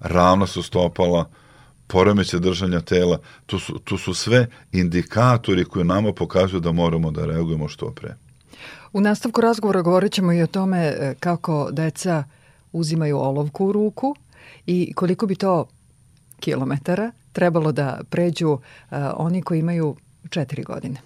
ravna 0.00 0.46
su 0.46 0.62
stopala, 0.62 1.30
poremeće 1.86 2.38
držanja 2.38 2.80
tela, 2.80 3.18
to 3.46 3.58
su, 3.58 3.78
to 3.78 3.98
su 3.98 4.14
sve 4.14 4.46
indikatori 4.72 5.64
koji 5.64 5.84
nama 5.84 6.12
pokazuju 6.12 6.60
da 6.60 6.72
moramo 6.72 7.10
da 7.10 7.26
reagujemo 7.26 7.68
što 7.68 7.90
pre. 7.90 8.25
U 8.96 9.00
nastavku 9.00 9.40
razgovora 9.40 9.82
govorit 9.82 10.12
ćemo 10.12 10.32
i 10.32 10.42
o 10.42 10.46
tome 10.46 10.78
e, 10.78 11.14
kako 11.20 11.68
deca 11.72 12.24
uzimaju 12.72 13.18
olovku 13.18 13.66
u 13.66 13.72
ruku 13.72 14.16
i 14.66 14.92
koliko 14.94 15.26
bi 15.26 15.34
to 15.34 15.66
kilometara 16.40 17.10
trebalo 17.32 17.72
da 17.72 18.00
pređu 18.10 18.50
uh, 18.50 18.58
oni 19.16 19.42
koji 19.42 19.58
imaju 19.58 19.96
četiri 20.30 20.62
godine. 20.62 20.96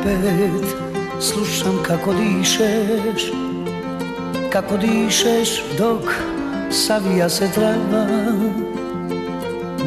Opet 0.00 0.76
slušam 1.20 1.78
kako 1.82 2.12
dišeš 2.12 3.32
kako 4.52 4.76
dišeš 4.76 5.62
dok 5.78 6.02
savija 6.70 7.28
se 7.28 7.48
trava 7.54 8.06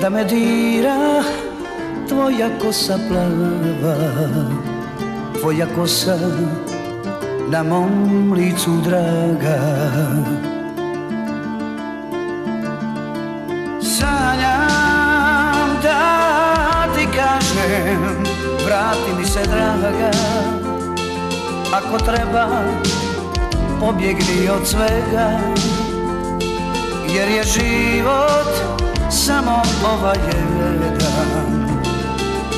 da 0.02 0.10
me 0.10 0.24
dira 0.24 1.24
tvoja 2.10 2.50
kosa 2.62 2.98
plava 3.10 3.96
tvoja 5.40 5.68
kosa 5.76 6.18
na 7.50 7.64
mom 7.64 8.34
licu 8.34 8.72
draga. 8.86 9.60
Sanjam 13.82 15.70
da 15.84 16.88
ti 16.96 17.08
kažem 17.16 18.23
vrati 18.66 19.14
mi 19.20 19.26
se 19.26 19.40
draga. 19.44 20.12
Ako 21.74 21.98
treba 21.98 22.48
pobjegni 23.80 24.50
od 24.50 24.68
svega. 24.68 25.40
Jer 27.08 27.30
je 27.30 27.44
život 27.44 28.84
samo 29.10 29.62
ovaj 29.94 30.18
jedan 30.28 31.14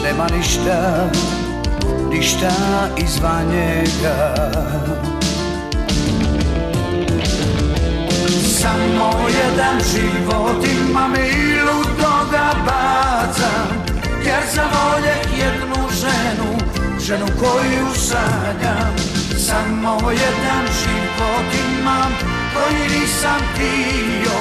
Nema 0.03 0.27
ništa, 0.38 1.09
ništa 2.09 2.51
izvan 2.97 3.45
njega. 3.47 4.35
Samo 8.62 9.12
jedan 9.43 9.79
život 9.93 10.65
imam 10.65 11.15
i 11.15 11.62
ludoga 11.62 12.51
bacam 12.65 13.85
Jer 14.25 14.43
zavoljeh 14.55 15.39
jednu 15.39 15.85
ženu, 17.05 17.25
koju 17.39 17.88
sanjam 17.95 18.95
samo 19.38 20.12
jedan 20.12 20.65
život 20.81 21.47
imam 21.65 22.12
koji 22.53 23.00
nisam 23.00 23.41
htio 23.53 24.39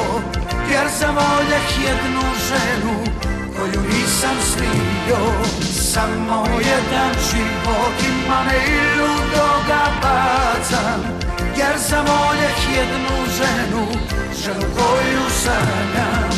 Jer 0.71 0.87
zavoljeh 1.00 1.68
jednu 1.87 2.25
ženu 2.49 2.97
koju 3.56 3.83
nisam 3.83 4.37
slio 4.52 5.21
Samo 5.92 6.47
jedan 6.59 7.12
život 7.30 7.97
imam 8.09 8.46
i 8.48 9.00
ludoga 9.00 9.85
bacam 10.03 11.00
Jer 11.57 11.79
zavoljeh 11.79 12.59
jednu 12.77 13.16
ženu, 13.38 13.87
ženu 14.44 14.66
koju 14.77 15.24
sanjam 15.44 16.31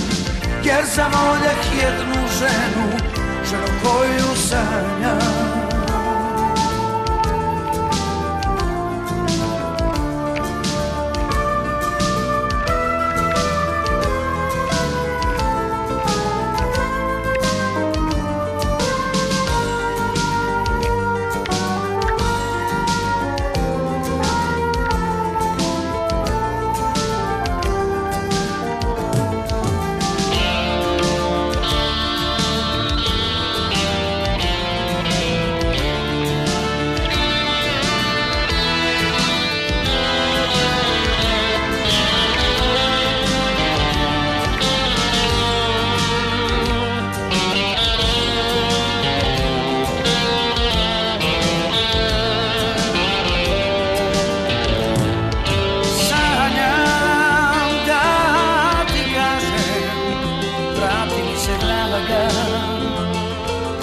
Jer 0.65 0.85
zavoljeh 0.95 1.83
jednu 1.83 2.29
ženu, 2.39 2.87
ženu 3.51 3.81
koju 3.83 4.37
sanjam 4.49 5.66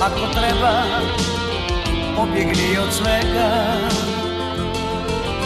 Ako 0.04 0.28
treba, 0.36 0.84
pobjegni 2.16 2.78
od 2.78 2.94
svega. 2.94 3.50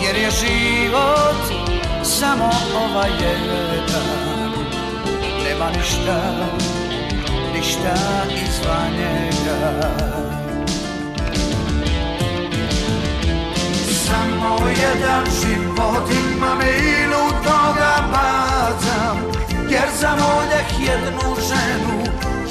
Jer 0.04 0.16
je 0.16 0.30
život 0.32 1.42
samo 2.04 2.50
ova 2.76 3.06
jedan. 3.06 4.52
Nema 5.44 5.70
ništa, 5.78 6.22
ništa 7.54 7.96
izvan 8.48 8.92
njega. 8.92 9.92
Samo 14.06 14.58
jedan 14.82 15.26
život 15.42 16.10
imam 16.10 16.62
i 16.62 17.08
luto 17.08 17.74
ga 17.78 18.04
bacam 18.12 19.18
Jer 19.70 19.90
samo 20.00 20.22
ovdje 20.38 20.67
jednu 20.80 21.36
ženu, 21.50 21.96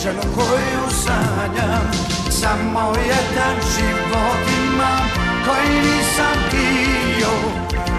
ženu 0.02 0.22
koju 0.34 0.84
sanjam 1.04 1.86
Samo 2.30 2.92
jedan 3.06 3.56
život 3.74 4.42
imam 4.58 5.04
koji 5.46 5.80
nisam 5.80 6.36
bio 6.50 7.32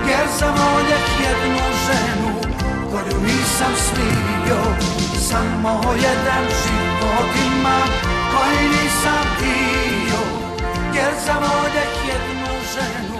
Jer 0.09 0.27
sam 0.39 0.55
voljeh 0.55 1.07
jednu 1.27 1.65
ženu 1.87 2.57
koju 2.91 3.21
nisam 3.21 3.73
smio. 3.87 4.59
Samo 5.29 5.81
jedan 5.95 6.45
život 6.63 7.29
imam 7.47 7.89
koji 8.31 8.69
nisam 8.69 9.25
bio 9.39 10.21
Jer 10.95 11.13
sam 11.25 11.37
voljeh 11.37 11.93
jednu 12.07 12.53
ženu 12.73 13.19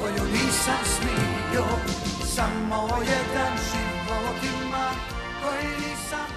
koju 0.00 0.28
nisam 0.32 0.80
smio. 0.96 1.64
Samo 2.34 2.88
jedan 3.00 3.52
život 3.70 4.38
imam 4.42 4.94
koji 5.42 5.68
nisam 5.68 6.35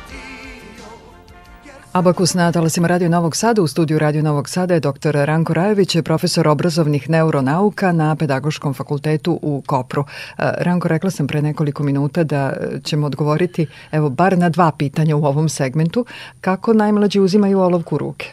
Abakus 1.93 2.33
na 2.33 2.51
talasima 2.51 2.87
Radio 2.87 3.09
Novog 3.09 3.35
Sada 3.35 3.61
u 3.61 3.67
studiju 3.67 3.99
Radio 3.99 4.21
Novog 4.21 4.49
Sada 4.49 4.73
je 4.73 4.79
dr. 4.79 5.11
Ranko 5.11 5.53
Rajović, 5.53 5.97
profesor 6.03 6.47
obrazovnih 6.47 7.09
neuronauka 7.09 7.91
na 7.91 8.15
Pedagoškom 8.15 8.73
fakultetu 8.73 9.39
u 9.41 9.63
Kopru. 9.65 10.01
E, 10.01 10.51
Ranko, 10.57 10.87
rekla 10.87 11.11
sam 11.11 11.27
pre 11.27 11.41
nekoliko 11.41 11.83
minuta 11.83 12.23
da 12.23 12.53
ćemo 12.83 13.07
odgovoriti 13.07 13.67
evo 13.91 14.09
bar 14.09 14.37
na 14.37 14.49
dva 14.49 14.71
pitanja 14.77 15.15
u 15.15 15.25
ovom 15.25 15.49
segmentu. 15.49 16.05
Kako 16.41 16.73
najmlađi 16.73 17.19
uzimaju 17.19 17.59
olovku 17.59 17.97
ruke? 17.97 18.31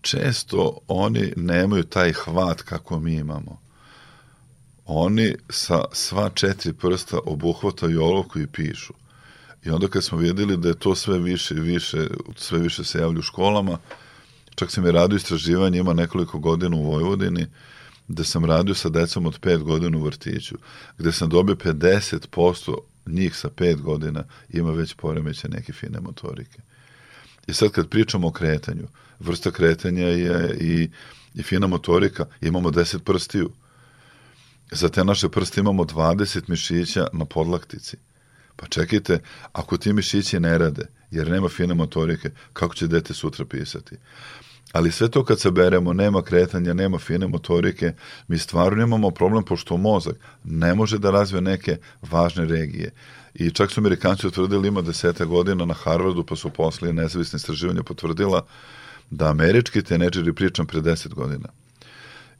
Često 0.00 0.78
oni 0.88 1.32
nemaju 1.36 1.82
taj 1.82 2.12
hvat 2.12 2.62
kako 2.62 2.98
mi 2.98 3.14
imamo. 3.14 3.58
Oni 4.86 5.34
sa 5.50 5.84
sva 5.92 6.30
četiri 6.34 6.72
prsta 6.72 7.18
obuhvataju 7.26 8.02
olovku 8.02 8.38
i 8.38 8.46
pišu 8.46 8.92
I 9.64 9.70
onda 9.70 9.88
kad 9.88 10.04
smo 10.04 10.18
videli 10.18 10.56
da 10.56 10.68
je 10.68 10.78
to 10.78 10.94
sve 10.94 11.18
više 11.18 11.54
i 11.54 11.60
više, 11.60 12.06
sve 12.36 12.58
više 12.58 12.84
se 12.84 12.98
javlja 12.98 13.18
u 13.18 13.22
školama, 13.22 13.78
čak 14.54 14.70
sam 14.70 14.86
je 14.86 14.92
radio 14.92 15.16
istraživanje, 15.16 15.78
ima 15.78 15.92
nekoliko 15.92 16.38
godina 16.38 16.76
u 16.76 16.82
Vojvodini, 16.82 17.46
gde 18.08 18.24
sam 18.24 18.44
radio 18.44 18.74
sa 18.74 18.88
decom 18.88 19.26
od 19.26 19.40
5 19.40 19.62
godina 19.62 19.98
u 19.98 20.02
vrtiću, 20.02 20.56
gde 20.98 21.12
sam 21.12 21.28
dobio 21.28 21.54
50% 21.54 22.76
njih 23.06 23.36
sa 23.36 23.48
5 23.48 23.80
godina 23.80 24.24
ima 24.48 24.70
već 24.70 24.94
poremeće 24.94 25.48
neke 25.48 25.72
fine 25.72 26.00
motorike. 26.00 26.60
I 27.46 27.52
sad 27.52 27.70
kad 27.70 27.88
pričamo 27.88 28.28
o 28.28 28.32
kretanju, 28.32 28.88
vrsta 29.18 29.50
kretanja 29.50 30.06
je 30.06 30.56
i, 30.60 30.90
i 31.34 31.42
fina 31.42 31.66
motorika, 31.66 32.26
imamo 32.40 32.70
10 32.70 32.98
prstiju. 32.98 33.50
Za 34.70 34.88
te 34.88 35.04
naše 35.04 35.28
prste 35.28 35.60
imamo 35.60 35.84
20 35.84 36.42
mišića 36.48 37.06
na 37.12 37.24
podlaktici 37.24 37.96
Pa 38.60 38.66
čekajte, 38.66 39.20
ako 39.52 39.76
ti 39.76 39.92
mišići 39.92 40.40
ne 40.40 40.58
rade, 40.58 40.86
jer 41.10 41.30
nema 41.30 41.48
fine 41.48 41.74
motorike, 41.74 42.30
kako 42.52 42.74
će 42.74 42.86
dete 42.86 43.14
sutra 43.14 43.44
pisati? 43.44 43.96
Ali 44.72 44.92
sve 44.92 45.08
to 45.08 45.24
kad 45.24 45.40
se 45.40 45.50
beremo, 45.50 45.92
nema 45.92 46.22
kretanja, 46.22 46.74
nema 46.74 46.98
fine 46.98 47.26
motorike, 47.26 47.92
mi 48.28 48.38
stvarno 48.38 48.82
imamo 48.82 49.10
problem 49.10 49.44
pošto 49.44 49.76
mozak 49.76 50.16
ne 50.44 50.74
može 50.74 50.98
da 50.98 51.10
razvije 51.10 51.40
neke 51.42 51.76
važne 52.02 52.44
regije. 52.44 52.90
I 53.34 53.50
čak 53.50 53.70
su 53.70 53.80
Amerikanci 53.80 54.26
utvrdili 54.26 54.68
ima 54.68 54.82
deseta 54.82 55.24
godina 55.24 55.64
na 55.64 55.74
Harvardu, 55.74 56.24
pa 56.24 56.36
su 56.36 56.50
poslije 56.50 56.92
nezavisne 56.92 57.36
istraživanja 57.36 57.82
potvrdila 57.82 58.46
da 59.10 59.30
američki 59.30 59.82
tenedžeri, 59.82 60.32
pričam 60.32 60.66
pre 60.66 60.80
10 60.80 61.14
godina, 61.14 61.48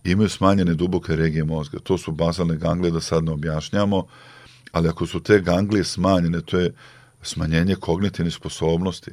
imaju 0.05 0.29
smanjene 0.29 0.75
duboke 0.75 1.17
regije 1.17 1.45
mozga. 1.45 1.79
To 1.79 1.99
su 1.99 2.13
bazalne 2.13 2.57
ganglije, 2.57 2.91
da 2.91 3.01
sad 3.01 3.25
ne 3.25 3.33
objašnjamo, 3.33 4.07
ali 4.73 4.89
ako 4.89 5.07
su 5.07 5.21
te 5.21 5.41
ganglije 5.41 5.85
smanjene, 5.85 6.41
to 6.41 6.59
je 6.59 6.73
smanjenje 7.23 7.75
kognitivnih 7.75 8.35
sposobnosti. 8.35 9.11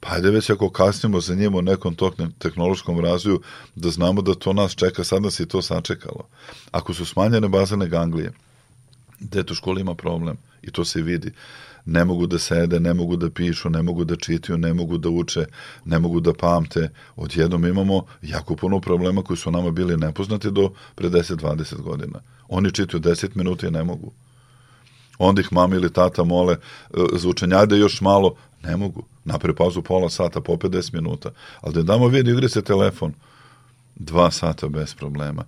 Pa 0.00 0.12
ajde 0.12 0.30
već 0.30 0.50
ako 0.50 0.70
kasnimo 0.70 1.20
za 1.20 1.34
njim 1.34 1.54
u 1.54 1.62
nekom 1.62 1.96
tehnološkom 2.38 3.00
razvoju, 3.00 3.40
da 3.74 3.90
znamo 3.90 4.22
da 4.22 4.34
to 4.34 4.52
nas 4.52 4.74
čeka, 4.74 5.04
sad 5.04 5.22
nas 5.22 5.40
je 5.40 5.46
to 5.46 5.62
sačekalo. 5.62 6.28
Ako 6.70 6.94
su 6.94 7.04
smanjene 7.04 7.48
bazalne 7.48 7.88
ganglije, 7.88 8.32
dete 9.20 9.52
u 9.52 9.56
školi 9.56 9.80
ima 9.80 9.94
problem 9.94 10.36
i 10.62 10.70
to 10.70 10.84
se 10.84 11.02
vidi. 11.02 11.32
Ne 11.84 12.04
mogu 12.04 12.26
da 12.26 12.38
sede, 12.38 12.80
ne 12.80 12.94
mogu 12.94 13.16
da 13.16 13.30
pišu, 13.30 13.70
ne 13.70 13.82
mogu 13.82 14.04
da 14.04 14.16
čitaju, 14.16 14.58
ne 14.58 14.74
mogu 14.74 14.98
da 14.98 15.08
uče, 15.08 15.46
ne 15.84 15.98
mogu 15.98 16.20
da 16.20 16.34
pamte. 16.34 16.90
Odjednom 17.16 17.64
imamo 17.64 18.04
jako 18.22 18.56
puno 18.56 18.80
problema 18.80 19.22
koji 19.22 19.36
su 19.36 19.50
nama 19.50 19.70
bili 19.70 19.96
nepoznati 19.96 20.50
do 20.50 20.72
pre 20.94 21.08
10-20 21.08 21.80
godina. 21.82 22.20
Oni 22.48 22.72
čitaju 22.72 23.00
10 23.00 23.28
minuta 23.34 23.66
i 23.68 23.70
ne 23.70 23.84
mogu. 23.84 24.12
Onda 25.20 25.40
ih 25.40 25.52
mama 25.52 25.76
ili 25.76 25.92
tata 25.92 26.24
mole 26.24 26.54
e, 26.54 26.58
za 27.12 27.28
učenjade 27.28 27.78
još 27.78 28.00
malo, 28.00 28.34
ne 28.62 28.76
mogu. 28.76 29.02
Napre 29.24 29.54
pauzu 29.54 29.82
pola 29.82 30.10
sata, 30.10 30.40
po 30.40 30.52
50 30.52 30.94
minuta. 30.94 31.30
Ali 31.60 31.74
da 31.74 31.82
damo 31.82 32.08
vid, 32.08 32.28
igri 32.28 32.48
se 32.48 32.62
telefon. 32.62 33.12
Dva 33.96 34.30
sata 34.30 34.68
bez 34.68 34.94
problema 34.94 35.44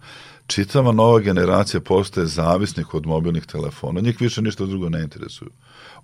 čitava 0.46 0.92
nova 0.92 1.20
generacija 1.20 1.80
postaje 1.80 2.26
zavisnih 2.26 2.94
od 2.94 3.06
mobilnih 3.06 3.46
telefona. 3.46 4.00
Njih 4.00 4.20
više 4.20 4.42
ništa 4.42 4.66
drugo 4.66 4.88
ne 4.88 5.02
interesuju. 5.02 5.50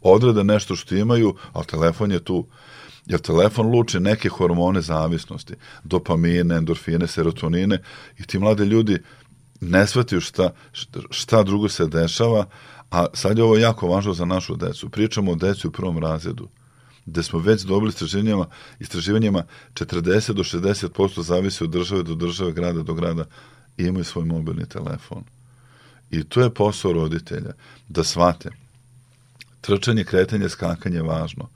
Odrede 0.01 0.45
nešto 0.45 0.77
što 0.77 0.95
imaju, 0.95 1.35
ali 1.53 1.67
telefon 1.67 2.13
je 2.13 2.25
tu. 2.25 2.47
Jer 3.07 3.21
telefon 3.21 3.67
luči 3.67 4.01
neke 4.01 4.29
hormone 4.29 4.81
zavisnosti, 4.81 5.55
dopamine, 5.85 6.57
endorfine, 6.57 7.07
serotonine 7.07 7.79
i 8.19 8.23
ti 8.23 8.39
mlade 8.39 8.65
ljudi 8.65 8.99
ne 9.61 9.87
shvataju 9.87 10.21
šta, 10.21 10.51
šta 11.11 11.43
drugo 11.43 11.69
se 11.69 11.87
dešava, 11.87 12.47
a 12.91 13.07
sad 13.15 13.39
je 13.39 13.45
ovo 13.45 13.57
jako 13.57 13.89
važno 13.89 14.15
za 14.15 14.25
našu 14.25 14.57
decu. 14.57 14.89
Pričamo 14.89 15.33
o 15.33 15.35
deci 15.35 15.69
u 15.69 15.73
prvom 15.73 15.99
razredu 15.99 16.49
gde 17.09 17.23
smo 17.23 17.39
već 17.39 17.63
dobili 17.63 17.89
istraživanjima, 17.89 18.47
istraživanjima 18.81 19.45
40 19.75 20.33
do 20.33 20.43
60% 20.43 21.23
zavisi 21.23 21.65
od 21.65 21.71
države 21.71 22.03
do 22.03 22.15
države, 22.15 22.53
grada 22.53 22.83
do 22.83 22.95
grada 22.95 23.25
i 23.77 23.85
imaju 23.85 24.05
svoj 24.05 24.25
mobilni 24.25 24.69
telefon. 24.69 25.25
I 26.11 26.25
to 26.25 26.41
je 26.41 26.55
posao 26.55 26.93
roditelja, 26.93 27.53
da 27.89 28.05
shvate. 28.05 28.51
Trčanje, 29.61 30.05
kretanje, 30.05 30.49
skakanje 30.49 30.97
je 30.97 31.03
važno. 31.03 31.49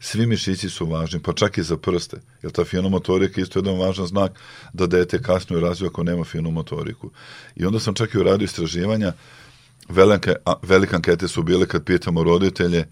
Svi 0.00 0.26
mišići 0.26 0.70
su 0.70 0.86
važni, 0.86 1.20
pa 1.22 1.32
čak 1.32 1.58
i 1.58 1.62
za 1.62 1.76
prste. 1.76 2.16
Jer 2.42 2.52
ta 2.52 2.64
fina 2.64 2.88
motorika 2.88 3.40
isto 3.40 3.58
je 3.58 3.60
jedan 3.60 3.80
važan 3.80 4.06
znak 4.06 4.32
da 4.72 4.86
dete 4.86 5.22
kasnije 5.22 5.60
razvija 5.60 5.88
ako 5.88 6.02
nema 6.02 6.24
finu 6.24 6.50
motoriku. 6.50 7.10
I 7.56 7.66
onda 7.66 7.80
sam 7.80 7.94
čak 7.94 8.14
i 8.14 8.18
uradio 8.18 8.44
istraživanja, 8.44 9.12
velike, 9.88 10.34
velike 10.62 10.96
ankete 10.96 11.28
su 11.28 11.42
bile 11.42 11.66
kad 11.66 11.84
pitamo 11.84 12.24
roditelje, 12.24 12.88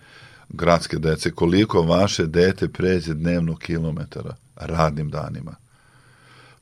gradske 0.48 0.98
dece, 0.98 1.30
koliko 1.30 1.82
vaše 1.82 2.26
dete 2.26 2.68
pređe 2.68 3.14
dnevno 3.14 3.56
kilometara 3.56 4.36
radnim 4.56 5.10
danima. 5.10 5.54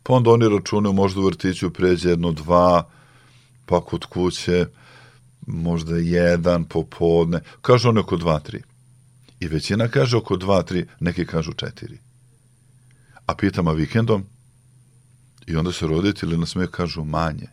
Pa 0.02 0.12
onda 0.12 0.30
oni 0.30 0.48
računaju 0.48 0.92
možda 0.92 1.20
u 1.20 1.26
vrtiću 1.26 1.70
pređe 1.70 2.08
jedno 2.08 2.32
dva, 2.32 2.88
pa 3.66 3.80
kod 3.80 4.04
kuće 4.04 4.66
možda 5.46 5.96
jedan 5.96 6.64
popodne. 6.64 7.40
Kažu 7.62 7.88
oni 7.88 8.00
oko 8.00 8.16
dva, 8.16 8.38
tri. 8.38 8.62
I 9.40 9.48
većina 9.48 9.88
kaže 9.88 10.16
oko 10.16 10.36
dva, 10.36 10.62
tri, 10.62 10.86
neki 11.00 11.26
kažu 11.26 11.52
četiri. 11.52 11.98
A 13.26 13.34
pitam, 13.34 13.68
a 13.68 13.72
vikendom? 13.72 14.24
I 15.46 15.56
onda 15.56 15.72
se 15.72 15.86
roditelji 15.86 16.36
na 16.36 16.46
smije 16.46 16.70
kažu 16.70 17.04
manje. 17.04 17.48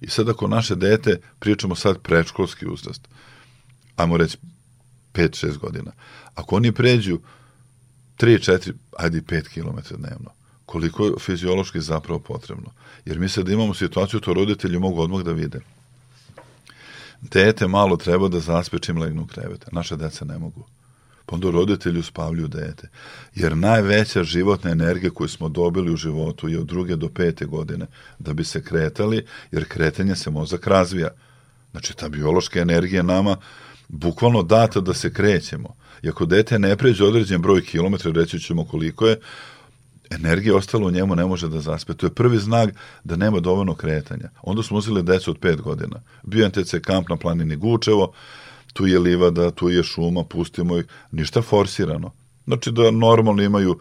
I 0.00 0.08
sad 0.08 0.28
ako 0.28 0.48
naše 0.48 0.74
dete, 0.74 1.20
pričamo 1.38 1.74
sad 1.74 1.98
prečkolski 1.98 2.66
uzrast, 2.66 3.08
ajmo 3.96 4.16
reći 4.16 4.38
5-6 5.14 5.58
godina, 5.58 5.92
ako 6.34 6.56
oni 6.56 6.72
pređu 6.72 7.20
3, 8.18 8.52
4, 8.52 8.72
ajde 8.98 9.20
5 9.20 9.48
km 9.48 9.94
dnevno, 9.96 10.30
koliko 10.66 11.04
je 11.04 11.12
fiziološki 11.20 11.80
zapravo 11.80 12.20
potrebno. 12.20 12.72
Jer 13.04 13.18
mi 13.18 13.28
sad 13.28 13.48
imamo 13.48 13.74
situaciju, 13.74 14.20
to 14.20 14.34
roditelji 14.34 14.78
mogu 14.78 15.00
odmah 15.00 15.22
da 15.22 15.32
vide. 15.32 15.60
Dete 17.22 17.68
malo 17.68 17.96
treba 17.96 18.28
da 18.28 18.40
zaspe 18.40 18.78
čim 18.78 18.98
legnu 18.98 19.22
u 19.22 19.26
krevete. 19.26 19.66
Naše 19.72 19.96
deca 19.96 20.24
ne 20.24 20.38
mogu. 20.38 20.66
Pa 21.26 21.34
onda 21.34 21.50
roditelji 21.50 21.98
uspavljuju 21.98 22.48
dete. 22.48 22.88
Jer 23.34 23.56
najveća 23.56 24.24
životna 24.24 24.70
energija 24.70 25.10
koju 25.10 25.28
smo 25.28 25.48
dobili 25.48 25.92
u 25.92 25.96
životu 25.96 26.48
je 26.48 26.58
od 26.58 26.66
druge 26.66 26.96
do 26.96 27.08
pete 27.08 27.44
godine 27.44 27.86
da 28.18 28.32
bi 28.32 28.44
se 28.44 28.62
kretali, 28.62 29.26
jer 29.52 29.68
kretanje 29.68 30.16
se 30.16 30.30
mozak 30.30 30.66
razvija. 30.66 31.08
Znači, 31.70 31.96
ta 31.96 32.08
biološka 32.08 32.60
energija 32.60 33.02
nama 33.02 33.36
bukvalno 33.88 34.42
data 34.42 34.80
da 34.80 34.94
se 34.94 35.12
krećemo. 35.12 35.76
I 36.02 36.08
ako 36.08 36.26
dete 36.26 36.58
ne 36.58 36.76
pređe 36.76 37.04
određen 37.04 37.42
broj 37.42 37.64
kilometra, 37.64 38.12
reći 38.12 38.38
ćemo 38.38 38.64
koliko 38.64 39.06
je, 39.06 39.20
energija 40.10 40.56
ostala 40.56 40.86
u 40.86 40.90
njemu 40.90 41.14
ne 41.14 41.26
može 41.26 41.48
da 41.48 41.60
zaspe. 41.60 41.94
To 41.94 42.06
je 42.06 42.14
prvi 42.14 42.38
znak 42.38 42.74
da 43.04 43.16
nema 43.16 43.40
dovoljno 43.40 43.74
kretanja. 43.74 44.30
Onda 44.42 44.62
smo 44.62 44.78
uzeli 44.78 45.02
decu 45.02 45.30
od 45.30 45.38
pet 45.38 45.60
godina. 45.60 46.02
Bio 46.22 46.48
NTC 46.48 46.74
kamp 46.82 47.08
na 47.08 47.16
planini 47.16 47.56
Gučevo, 47.56 48.12
tu 48.72 48.86
je 48.86 48.98
livada, 48.98 49.50
tu 49.50 49.68
je 49.68 49.82
šuma, 49.82 50.24
pustimo 50.24 50.78
ih, 50.78 50.84
ništa 51.10 51.42
forsirano. 51.42 52.12
Znači 52.44 52.72
da 52.72 52.90
normalno 52.90 53.42
imaju, 53.42 53.78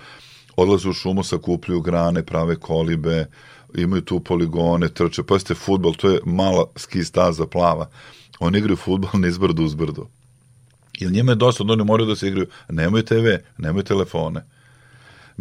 odlaze 0.55 0.89
u 0.89 0.93
šumu, 0.93 1.23
sakupljuju 1.23 1.81
grane, 1.81 2.25
prave 2.25 2.55
kolibe, 2.55 3.25
imaju 3.75 4.01
tu 4.01 4.19
poligone, 4.19 4.89
trče, 4.89 5.23
pa 5.23 5.39
ste 5.39 5.55
futbol, 5.55 5.93
to 5.93 6.09
je 6.09 6.19
mala 6.25 6.65
ski 6.75 7.03
staza 7.03 7.47
plava. 7.47 7.89
Oni 8.39 8.57
igraju 8.57 8.77
futbol 8.77 9.09
niz 9.21 9.37
brdo 9.37 9.63
uz 9.63 9.75
brdo. 9.75 10.07
Jer 10.99 11.11
njima 11.11 11.31
je 11.31 11.35
dosta, 11.35 11.63
da 11.63 11.73
oni 11.73 11.83
moraju 11.83 12.07
da 12.07 12.15
se 12.15 12.27
igraju, 12.27 12.47
nemaju 12.69 13.03
TV, 13.03 13.25
nemaju 13.57 13.83
telefone 13.83 14.43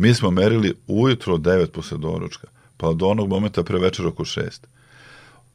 Mi 0.00 0.14
smo 0.14 0.30
merili 0.30 0.74
ujutro 0.86 1.34
od 1.34 1.40
9 1.40 1.66
posle 1.66 1.98
doručka, 1.98 2.46
pa 2.76 2.92
do 2.92 3.06
onog 3.06 3.28
momenta 3.28 3.62
pre 3.62 3.78
večer 3.78 4.06
oko 4.06 4.24
6. 4.24 4.42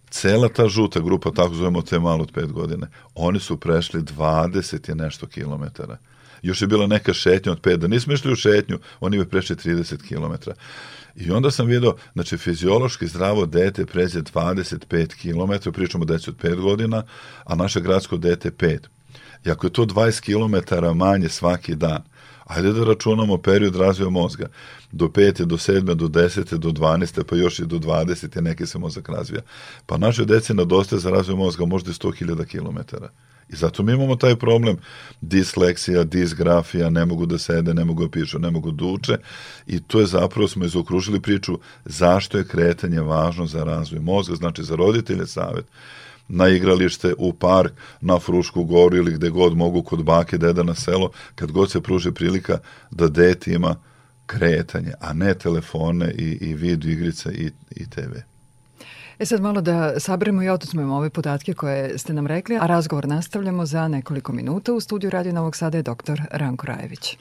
Cela 0.10 0.50
ta 0.50 0.68
žuta 0.68 1.00
grupa, 1.00 1.32
tako 1.32 1.54
zovemo 1.54 1.82
te 1.82 2.00
malo 2.00 2.24
od 2.24 2.32
5 2.32 2.52
godine, 2.52 2.88
oni 3.16 3.40
su 3.40 3.58
prešli 3.58 4.02
20 4.02 4.92
i 4.92 4.96
nešto 4.96 5.28
kilometara. 5.28 5.98
Još 6.42 6.62
je 6.62 6.68
bila 6.68 6.88
neka 6.88 7.14
šetnja 7.14 7.52
od 7.52 7.62
5, 7.62 7.76
da 7.78 7.88
nismo 7.88 8.14
išli 8.14 8.32
u 8.32 8.36
šetnju, 8.36 8.80
oni 9.00 9.18
bi 9.18 9.30
prešli 9.30 9.56
30 9.56 10.08
kilometara. 10.08 10.56
I 11.16 11.32
onda 11.32 11.52
sam 11.52 11.68
vidio, 11.68 11.96
znači, 12.14 12.38
fiziološki 12.38 13.08
zdravo 13.08 13.46
dete 13.46 13.86
pređe 13.86 14.22
25 14.22 15.16
km, 15.22 15.72
pričamo 15.72 16.06
deci 16.06 16.30
od 16.30 16.36
5 16.42 16.56
godina, 16.56 17.04
a 17.44 17.56
naše 17.56 17.82
gradsko 17.82 18.18
dete 18.18 18.52
5. 18.52 18.80
I 19.46 19.52
ako 19.52 19.68
je 19.68 19.74
to 19.74 19.86
20 19.86 20.22
km 20.22 20.98
manje 20.98 21.30
svaki 21.30 21.76
dan, 21.76 22.04
Ajde 22.56 22.74
da 22.74 22.84
računamo 22.84 23.38
period 23.38 23.76
razvoja 23.76 24.10
mozga. 24.10 24.48
Do 24.92 25.08
5. 25.08 25.46
do 25.46 25.58
7. 25.58 25.94
do 25.94 26.08
10. 26.08 26.58
do 26.58 26.70
12. 26.70 27.24
pa 27.24 27.36
još 27.36 27.60
i 27.60 27.66
do 27.66 27.78
20. 27.78 28.42
neke 28.42 28.66
se 28.66 28.80
mozak 28.80 29.10
razvija. 29.10 29.42
Pa 29.86 29.98
naše 29.98 30.26
dece 30.26 30.54
nadostaje 30.54 31.00
za 31.00 31.10
razvoj 31.10 31.38
mozga 31.38 31.66
možda 31.66 31.92
100.000 31.92 32.46
km. 32.46 32.96
I 33.50 33.56
zato 33.56 33.84
mi 33.84 33.94
imamo 33.94 34.16
taj 34.16 34.36
problem 34.36 34.78
disleksija, 35.22 36.04
disgrafija, 36.04 36.90
ne 36.90 37.06
mogu 37.06 37.26
da 37.26 37.38
sede, 37.38 37.74
ne 37.74 37.86
mogu 37.86 38.04
da 38.04 38.12
pišu, 38.12 38.40
ne 38.40 38.52
mogu 38.52 38.72
da 38.72 38.86
uče 38.86 39.18
i 39.68 39.80
to 39.80 40.00
je 40.00 40.06
zapravo 40.06 40.48
smo 40.48 40.66
izokružili 40.66 41.22
priču 41.22 41.60
zašto 41.86 42.38
je 42.38 42.48
kretanje 42.48 43.02
važno 43.02 43.46
za 43.46 43.64
razvoj 43.64 44.00
mozga, 44.00 44.36
znači 44.36 44.64
za 44.64 44.76
roditelje 44.76 45.28
savet 45.28 45.66
na 46.28 46.48
igralište, 46.48 47.14
u 47.18 47.34
park, 47.34 47.72
na 48.02 48.20
Frušku 48.20 48.64
goru 48.64 48.98
ili 48.98 49.14
gde 49.14 49.30
god 49.30 49.58
mogu 49.58 49.84
kod 49.84 50.04
bake, 50.04 50.38
deda 50.38 50.64
na 50.64 50.76
selo, 50.76 51.12
kad 51.36 51.52
god 51.52 51.72
se 51.72 51.82
pruže 51.82 52.12
prilika 52.12 52.58
da 52.92 53.08
dete 53.08 53.54
ima 53.54 53.76
kretanje, 54.26 54.94
a 55.00 55.14
ne 55.14 55.34
telefone 55.34 56.12
i, 56.12 56.38
i 56.42 56.54
video 56.54 56.92
igrice 56.92 57.30
i, 57.32 57.52
i 57.76 57.90
TV. 57.90 58.34
E 59.20 59.26
sad 59.26 59.42
malo 59.42 59.62
da 59.62 60.00
saberemo 60.00 60.44
i 60.44 60.50
otuzmemo 60.50 60.96
ove 60.96 61.10
podatke 61.10 61.54
koje 61.54 61.98
ste 61.98 62.14
nam 62.14 62.28
rekli, 62.28 62.58
a 62.58 62.66
razgovor 62.66 63.08
nastavljamo 63.08 63.66
za 63.66 63.88
nekoliko 63.88 64.34
minuta. 64.34 64.74
U 64.74 64.80
studiju 64.80 65.10
Radio 65.10 65.34
Novog 65.34 65.56
Sada 65.56 65.78
je 65.78 65.84
dr. 65.84 66.22
Ranko 66.32 66.68
Rajević. 66.68 67.18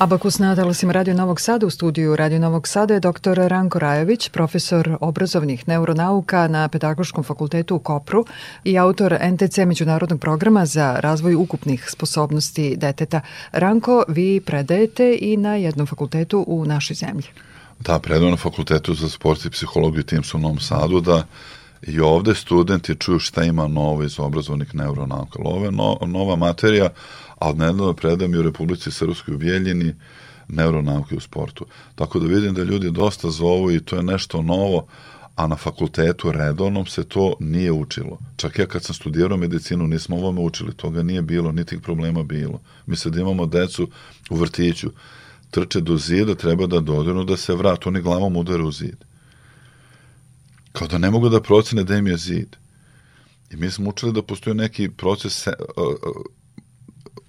Abakus 0.00 0.38
na 0.38 0.56
talasima 0.56 0.92
Radio 0.92 1.14
Novog 1.14 1.40
Sada 1.40 1.66
u 1.66 1.70
studiju 1.70 2.16
Radio 2.16 2.38
Novog 2.38 2.68
Sada 2.68 2.94
je 2.94 3.00
dr. 3.00 3.34
Ranko 3.34 3.78
Rajović, 3.78 4.28
profesor 4.28 4.96
obrazovnih 5.00 5.68
neuronauka 5.68 6.48
na 6.48 6.68
Pedagoškom 6.68 7.24
fakultetu 7.24 7.76
u 7.76 7.78
Kopru 7.78 8.24
i 8.64 8.78
autor 8.78 9.16
NTC 9.32 9.58
Međunarodnog 9.58 10.20
programa 10.20 10.66
za 10.66 10.96
razvoj 11.00 11.34
ukupnih 11.34 11.90
sposobnosti 11.90 12.76
deteta. 12.76 13.20
Ranko, 13.52 14.04
vi 14.08 14.40
predajete 14.40 15.18
i 15.20 15.36
na 15.36 15.54
jednom 15.54 15.86
fakultetu 15.86 16.44
u 16.46 16.64
našoj 16.64 16.94
zemlji. 16.94 17.26
Da, 17.80 17.98
predajem 17.98 18.30
na 18.30 18.36
fakultetu 18.36 18.94
za 18.94 19.08
sport 19.08 19.44
i 19.44 19.50
psihologiju 19.50 20.02
Timsu 20.02 20.36
u 20.36 20.40
Novom 20.40 20.58
Sadu, 20.58 21.00
da 21.00 21.26
i 21.82 22.00
ovde 22.00 22.34
studenti 22.34 22.96
čuju 22.96 23.18
šta 23.18 23.44
ima 23.44 23.68
novo 23.68 24.02
iz 24.02 24.20
obrazovnih 24.20 24.74
neuronauka. 24.74 25.38
Ovo 25.44 25.64
je 25.64 25.72
no, 25.72 25.98
nova 26.06 26.36
materija, 26.36 26.88
a 27.40 27.48
od 27.48 27.58
nedavno 27.58 27.92
predam 27.94 28.34
i 28.34 28.38
u 28.38 28.42
Republici 28.42 28.90
Srpskoj 28.90 29.34
u 29.34 29.38
Bijeljini 29.38 29.94
neuronauke 30.48 31.16
u 31.16 31.20
sportu. 31.20 31.66
Tako 31.94 32.18
da 32.18 32.26
vidim 32.26 32.54
da 32.54 32.62
ljudi 32.62 32.90
dosta 32.90 33.30
zovu 33.30 33.72
i 33.72 33.80
to 33.80 33.96
je 33.96 34.02
nešto 34.02 34.42
novo, 34.42 34.86
a 35.36 35.46
na 35.46 35.56
fakultetu 35.56 36.32
redovnom 36.32 36.86
se 36.86 37.04
to 37.04 37.34
nije 37.40 37.72
učilo. 37.72 38.18
Čak 38.36 38.58
ja 38.58 38.66
kad 38.66 38.84
sam 38.84 38.94
studirao 38.94 39.38
medicinu 39.38 39.86
nismo 39.86 40.16
ovome 40.16 40.40
učili, 40.40 40.74
toga 40.74 41.02
nije 41.02 41.22
bilo, 41.22 41.52
niti 41.52 41.80
problema 41.82 42.22
bilo. 42.22 42.60
Mi 42.86 42.96
sad 42.96 43.16
imamo 43.16 43.46
decu 43.46 43.88
u 44.30 44.36
vrtiću, 44.36 44.90
trče 45.50 45.80
do 45.80 45.96
zida, 45.96 46.34
treba 46.34 46.66
da 46.66 46.80
dodenu 46.80 47.24
da 47.24 47.36
se 47.36 47.54
vratu, 47.54 47.88
oni 47.88 48.02
glavom 48.02 48.36
udare 48.36 48.62
u 48.62 48.72
zid. 48.72 48.96
Kao 50.72 50.88
da 50.88 50.98
ne 50.98 51.10
mogu 51.10 51.28
da 51.28 51.40
procene 51.40 51.84
da 51.84 51.96
im 51.96 52.06
je 52.06 52.16
zid. 52.16 52.56
I 53.50 53.56
mi 53.56 53.70
smo 53.70 53.90
učili 53.90 54.12
da 54.12 54.22
postoji 54.22 54.54
neki 54.56 54.90
proces 54.90 55.46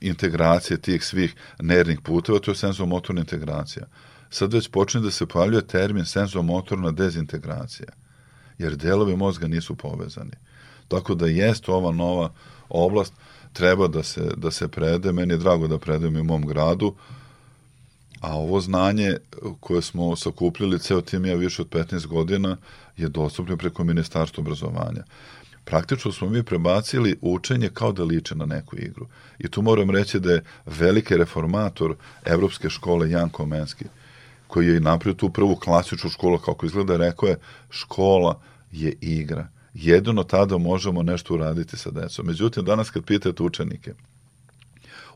integracije 0.01 0.77
tih 0.77 1.05
svih 1.05 1.35
nervnih 1.59 1.99
puteva, 2.01 2.39
to 2.39 2.51
je 2.51 2.55
senzomotorna 2.55 3.21
integracija. 3.21 3.85
Sad 4.29 4.53
već 4.53 4.67
počne 4.67 5.01
da 5.01 5.11
se 5.11 5.25
pojavljuje 5.25 5.67
termin 5.67 6.05
senzomotorna 6.05 6.91
dezintegracija, 6.91 7.89
jer 8.57 8.75
delovi 8.75 9.15
mozga 9.15 9.47
nisu 9.47 9.75
povezani. 9.75 10.31
Tako 10.87 11.15
da 11.15 11.27
jest 11.27 11.69
ova 11.69 11.91
nova 11.91 12.31
oblast, 12.69 13.13
treba 13.53 13.87
da 13.87 14.03
se, 14.03 14.31
da 14.37 14.51
se 14.51 14.67
prede, 14.67 15.11
meni 15.11 15.33
je 15.33 15.37
drago 15.37 15.67
da 15.67 15.77
predem 15.77 16.15
u 16.15 16.23
mom 16.23 16.45
gradu, 16.45 16.95
a 18.21 18.37
ovo 18.37 18.61
znanje 18.61 19.17
koje 19.59 19.81
smo 19.81 20.15
sakupljili 20.15 20.79
ceo 20.79 21.01
tim 21.01 21.25
ja 21.25 21.35
više 21.35 21.61
od 21.61 21.69
15 21.69 22.07
godina 22.07 22.57
je 22.97 23.09
dostupno 23.09 23.57
preko 23.57 23.83
Ministarstva 23.83 24.41
obrazovanja 24.41 25.03
praktično 25.65 26.11
smo 26.11 26.29
mi 26.29 26.43
prebacili 26.43 27.17
učenje 27.21 27.69
kao 27.73 27.91
da 27.91 28.03
liče 28.03 28.35
na 28.35 28.45
neku 28.45 28.77
igru. 28.77 29.07
I 29.39 29.47
tu 29.47 29.61
moram 29.61 29.89
reći 29.89 30.19
da 30.19 30.31
je 30.31 30.43
veliki 30.65 31.17
reformator 31.17 31.95
Evropske 32.25 32.69
škole 32.69 33.09
Jan 33.09 33.29
Komenski, 33.29 33.85
koji 34.47 34.67
je 34.67 34.79
napravio 34.79 35.17
tu 35.17 35.29
prvu 35.29 35.55
klasičnu 35.55 36.09
školu, 36.09 36.37
kako 36.37 36.65
izgleda, 36.65 36.97
rekao 36.97 37.29
je, 37.29 37.37
škola 37.69 38.41
je 38.71 38.93
igra. 39.01 39.47
Jedino 39.73 40.23
tada 40.23 40.57
možemo 40.57 41.03
nešto 41.03 41.33
uraditi 41.33 41.77
sa 41.77 41.91
decom. 41.91 42.25
Međutim, 42.25 42.65
danas 42.65 42.89
kad 42.89 43.03
pitate 43.03 43.43
učenike, 43.43 43.93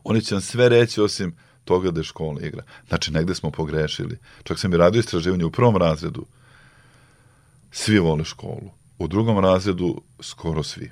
oni 0.04 0.20
će 0.22 0.34
vam 0.34 0.42
sve 0.42 0.68
reći 0.68 1.00
osim 1.00 1.34
toga 1.64 1.90
da 1.90 2.00
je 2.00 2.04
škola 2.04 2.40
igra. 2.42 2.62
Znači, 2.88 3.12
negde 3.12 3.34
smo 3.34 3.50
pogrešili. 3.50 4.18
Čak 4.42 4.58
sam 4.58 4.72
i 4.72 4.76
radio 4.76 5.00
istraživanje 5.00 5.44
u 5.44 5.50
prvom 5.50 5.76
razredu. 5.76 6.26
Svi 7.72 7.98
vole 7.98 8.24
školu 8.24 8.70
u 8.98 9.08
drugom 9.08 9.38
razredu 9.38 10.02
skoro 10.20 10.62
svi. 10.62 10.90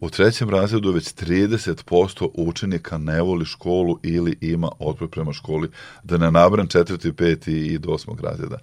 U 0.00 0.10
trećem 0.10 0.50
razredu 0.50 0.92
već 0.92 1.04
30% 1.04 2.28
učenika 2.34 2.98
ne 2.98 3.22
voli 3.22 3.44
školu 3.44 3.98
ili 4.02 4.38
ima 4.40 4.70
otpor 4.78 5.08
prema 5.08 5.32
školi, 5.32 5.68
da 6.02 6.18
ne 6.18 6.30
nabram 6.30 6.66
četvrti, 6.66 7.12
peti 7.12 7.52
i 7.52 7.78
do 7.78 7.90
osmog 7.90 8.20
razreda. 8.20 8.58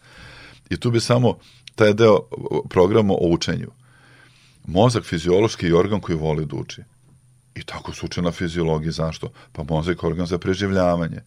I 0.69 0.77
tu 0.77 0.91
bi 0.91 0.99
samo 0.99 1.37
taj 1.75 1.93
deo 1.93 2.19
programa 2.69 3.13
o 3.13 3.27
učenju. 3.29 3.71
Mozak 4.65 5.03
fiziološki 5.03 5.65
je 5.65 5.75
organ 5.75 5.99
koji 5.99 6.17
voli 6.17 6.45
da 6.45 6.55
uči. 6.55 6.81
I 7.55 7.63
tako 7.63 7.93
se 7.93 8.05
uče 8.05 8.21
na 8.21 8.31
fiziologiji. 8.31 8.91
Zašto? 8.91 9.31
Pa 9.51 9.63
mozak 9.63 10.03
je 10.03 10.07
organ 10.07 10.25
za 10.25 10.37
preživljavanje. 10.37 11.21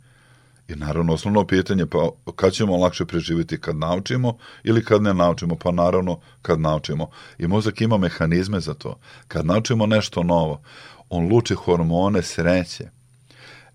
I 0.68 0.74
naravno 0.74 1.12
osnovno 1.12 1.46
pitanje, 1.46 1.86
pa 1.86 2.10
kad 2.36 2.52
ćemo 2.52 2.76
lakše 2.76 3.04
preživiti, 3.04 3.60
kad 3.60 3.76
naučimo 3.76 4.38
ili 4.62 4.84
kad 4.84 5.02
ne 5.02 5.14
naučimo? 5.14 5.56
Pa 5.56 5.70
naravno 5.70 6.20
kad 6.42 6.60
naučimo. 6.60 7.10
I 7.38 7.46
mozak 7.46 7.80
ima 7.80 7.98
mehanizme 7.98 8.60
za 8.60 8.74
to. 8.74 8.98
Kad 9.28 9.46
naučimo 9.46 9.86
nešto 9.86 10.22
novo, 10.22 10.62
on 11.08 11.28
luči 11.28 11.54
hormone 11.54 12.22
sreće. 12.22 12.90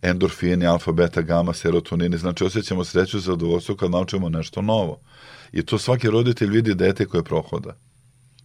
Endorfini, 0.02 0.66
alfa, 0.68 0.92
beta, 0.92 1.22
gama, 1.22 1.54
serotonini, 1.54 2.18
znači 2.18 2.44
osjećamo 2.44 2.84
sreću 2.84 3.18
i 3.18 3.22
zadovoljstvo 3.22 3.76
kad 3.76 3.92
naučimo 3.92 4.30
nešto 4.30 4.62
novo. 4.62 5.00
I 5.52 5.66
to 5.66 5.78
svaki 5.78 6.10
roditelj 6.10 6.50
vidi 6.50 6.76
dete 6.76 7.06
koje 7.06 7.24
prohoda 7.24 7.76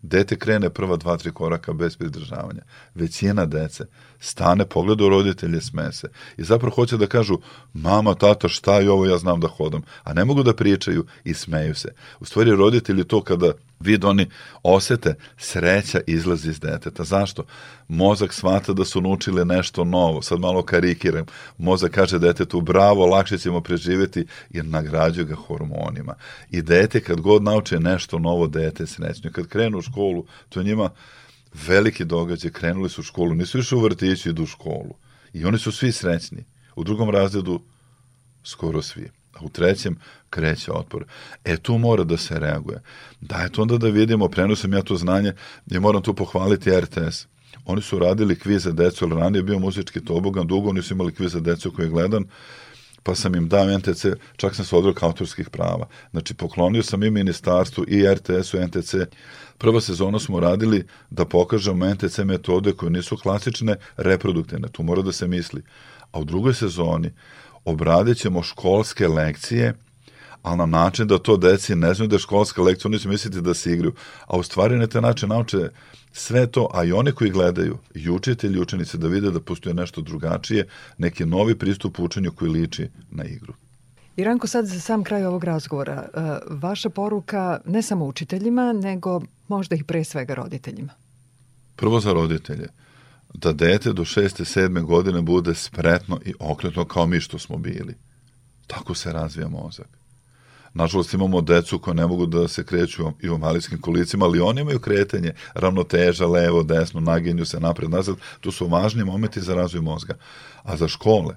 dete 0.04 0.36
krene 0.36 0.70
prva 0.70 0.96
dva, 0.96 1.16
tri 1.16 1.32
koraka 1.32 1.72
bez 1.72 1.96
pridržavanja. 1.96 2.62
Većina 2.94 3.46
dece 3.46 3.84
stane, 4.18 4.64
pogleda 4.64 5.04
u 5.04 5.08
roditelje, 5.08 5.60
smese. 5.60 6.08
I 6.36 6.44
zapravo 6.44 6.74
hoće 6.74 6.96
da 6.96 7.06
kažu, 7.06 7.38
mama, 7.72 8.14
tata, 8.14 8.48
šta 8.48 8.80
je 8.80 8.90
ovo, 8.90 9.06
ja 9.06 9.18
znam 9.18 9.40
da 9.40 9.48
hodam. 9.48 9.82
A 10.04 10.12
ne 10.12 10.24
mogu 10.24 10.42
da 10.42 10.54
pričaju 10.54 11.06
i 11.24 11.34
smeju 11.34 11.74
se. 11.74 11.94
U 12.20 12.24
stvari, 12.24 12.50
roditelji 12.50 13.04
to 13.04 13.22
kada 13.22 13.52
vid 13.80 14.04
oni 14.04 14.26
osete, 14.62 15.14
sreća 15.36 16.00
izlazi 16.06 16.50
iz 16.50 16.60
deteta. 16.60 17.04
Zašto? 17.04 17.44
Mozak 17.88 18.32
smata 18.32 18.72
da 18.72 18.84
su 18.84 19.00
naučili 19.00 19.44
nešto 19.44 19.84
novo. 19.84 20.22
Sad 20.22 20.40
malo 20.40 20.62
karikiram. 20.62 21.26
Mozak 21.58 21.92
kaže 21.92 22.18
detetu, 22.18 22.60
bravo, 22.60 23.06
lakše 23.06 23.38
ćemo 23.38 23.60
preživeti 23.60 24.26
jer 24.50 24.64
nagrađuje 24.64 25.24
ga 25.24 25.34
hormonima. 25.34 26.14
I 26.50 26.62
dete 26.62 27.00
kad 27.00 27.20
god 27.20 27.42
nauče 27.42 27.80
nešto 27.80 28.18
novo, 28.18 28.46
dete 28.46 28.82
je 28.82 28.86
srećno. 28.86 29.30
Kad 29.32 29.46
krenu 29.46 29.78
u 29.78 29.82
školu, 29.82 30.26
to 30.48 30.62
njima 30.62 30.90
veliki 31.66 32.04
događaj. 32.04 32.50
Krenuli 32.50 32.88
su 32.88 33.00
u 33.00 33.04
školu, 33.04 33.34
nisu 33.34 33.58
više 33.58 33.76
u 33.76 33.80
vrtiću, 33.80 34.28
idu 34.28 34.42
u 34.42 34.46
školu. 34.46 34.94
I 35.32 35.44
oni 35.44 35.58
su 35.58 35.72
svi 35.72 35.92
srećni. 35.92 36.44
U 36.76 36.84
drugom 36.84 37.10
razredu 37.10 37.60
skoro 38.44 38.82
svi 38.82 39.10
a 39.34 39.44
u 39.44 39.48
trećem 39.48 39.96
kreće 40.30 40.72
otpor. 40.72 41.04
E, 41.44 41.56
tu 41.56 41.78
mora 41.78 42.04
da 42.04 42.16
se 42.16 42.38
reaguje. 42.38 42.80
Dajte 43.20 43.60
onda 43.60 43.78
da 43.78 43.88
vidimo, 43.88 44.28
prenosam 44.28 44.72
ja 44.72 44.82
to 44.82 44.96
znanje 44.96 45.32
i 45.70 45.78
moram 45.78 46.02
tu 46.02 46.14
pohvaliti 46.14 46.80
RTS. 46.80 47.26
Oni 47.64 47.82
su 47.82 47.98
radili 47.98 48.38
kviz 48.38 48.62
za 48.62 48.72
decu, 48.72 49.04
ali 49.04 49.20
ranije 49.20 49.38
je 49.38 49.42
bio 49.42 49.58
muzički 49.58 50.04
tobogan, 50.04 50.46
dugo 50.46 50.70
oni 50.70 50.82
su 50.82 50.94
imali 50.94 51.14
kviz 51.14 51.32
za 51.32 51.40
decu 51.40 51.72
koji 51.72 51.86
je 51.86 51.90
gledan, 51.90 52.24
pa 53.02 53.14
sam 53.14 53.34
im 53.34 53.48
dao 53.48 53.78
NTC, 53.78 54.06
čak 54.36 54.54
sam 54.54 54.64
se 54.64 54.76
odrok 54.76 55.02
autorskih 55.02 55.50
prava. 55.50 55.86
Znači, 56.10 56.34
poklonio 56.34 56.82
sam 56.82 57.02
i 57.02 57.10
ministarstvu 57.10 57.84
i 57.88 58.06
RTS-u 58.14 58.66
NTC. 58.66 58.94
Prva 59.58 59.80
sezona 59.80 60.18
smo 60.18 60.40
radili 60.40 60.86
da 61.10 61.24
pokažemo 61.24 61.94
NTC 61.94 62.18
metode 62.18 62.72
koje 62.72 62.90
nisu 62.90 63.16
klasične, 63.16 63.76
reproduktivne, 63.96 64.68
tu 64.68 64.82
mora 64.82 65.02
da 65.02 65.12
se 65.12 65.28
misli. 65.28 65.62
A 66.12 66.20
u 66.20 66.24
drugoj 66.24 66.54
sezoni 66.54 67.10
obradit 67.64 68.18
ćemo 68.18 68.42
školske 68.42 69.08
lekcije, 69.08 69.74
ali 70.42 70.58
na 70.58 70.66
način 70.66 71.06
da 71.06 71.18
to 71.18 71.36
deci 71.36 71.74
ne 71.74 71.94
znaju 71.94 72.08
da 72.08 72.16
je 72.16 72.20
školska 72.20 72.62
lekcija, 72.62 72.88
oni 72.88 72.98
će 72.98 73.08
misliti 73.08 73.40
da 73.40 73.54
se 73.54 73.72
igraju. 73.72 73.94
A 74.26 74.36
u 74.36 74.42
stvari 74.42 74.78
na 74.78 74.86
taj 74.86 75.02
način 75.02 75.28
nauče 75.28 75.68
sve 76.12 76.46
to, 76.46 76.70
a 76.74 76.84
i 76.84 76.92
oni 76.92 77.12
koji 77.12 77.30
gledaju, 77.30 77.78
i 77.94 78.10
učitelji 78.10 78.56
i 78.56 78.60
učenici, 78.60 78.98
da 78.98 79.08
vide 79.08 79.30
da 79.30 79.40
postoje 79.40 79.74
nešto 79.74 80.00
drugačije, 80.00 80.66
neki 80.98 81.24
novi 81.24 81.58
pristup 81.58 81.98
učenju 81.98 82.32
koji 82.32 82.50
liči 82.50 82.88
na 83.10 83.24
igru. 83.24 83.54
Iranko, 84.16 84.46
sad 84.46 84.66
za 84.66 84.80
sam 84.80 85.04
kraj 85.04 85.24
ovog 85.24 85.44
razgovora, 85.44 86.08
e, 86.14 86.20
vaša 86.50 86.90
poruka 86.90 87.60
ne 87.66 87.82
samo 87.82 88.06
učiteljima, 88.06 88.72
nego 88.72 89.20
možda 89.48 89.76
i 89.76 89.82
pre 89.82 90.04
svega 90.04 90.34
roditeljima. 90.34 90.92
Prvo 91.76 92.00
za 92.00 92.12
roditelje 92.12 92.68
da 93.34 93.52
dete 93.52 93.92
do 93.92 94.04
šeste, 94.04 94.44
sedme 94.44 94.80
godine 94.80 95.22
bude 95.22 95.54
spretno 95.54 96.20
i 96.24 96.34
okretno 96.38 96.84
kao 96.84 97.06
mi 97.06 97.20
što 97.20 97.38
smo 97.38 97.56
bili. 97.58 97.94
Tako 98.66 98.94
se 98.94 99.12
razvija 99.12 99.48
mozak. 99.48 99.88
Nažalost 100.74 101.14
imamo 101.14 101.40
decu 101.40 101.78
koja 101.78 101.94
ne 101.94 102.06
mogu 102.06 102.26
da 102.26 102.48
se 102.48 102.64
kreću 102.64 103.12
i 103.22 103.30
u 103.30 103.38
malijskim 103.38 103.80
kolicima, 103.80 104.24
ali 104.24 104.40
oni 104.40 104.60
imaju 104.60 104.80
kretanje, 104.80 105.32
ravnoteža, 105.54 106.26
levo, 106.26 106.62
desno, 106.62 107.00
naginju 107.00 107.44
se 107.44 107.60
napred, 107.60 107.90
nazad. 107.90 108.16
To 108.40 108.52
su 108.52 108.66
važni 108.66 109.04
momenti 109.04 109.40
za 109.40 109.54
razvoj 109.54 109.82
mozga. 109.82 110.14
A 110.62 110.76
za 110.76 110.88
škole, 110.88 111.34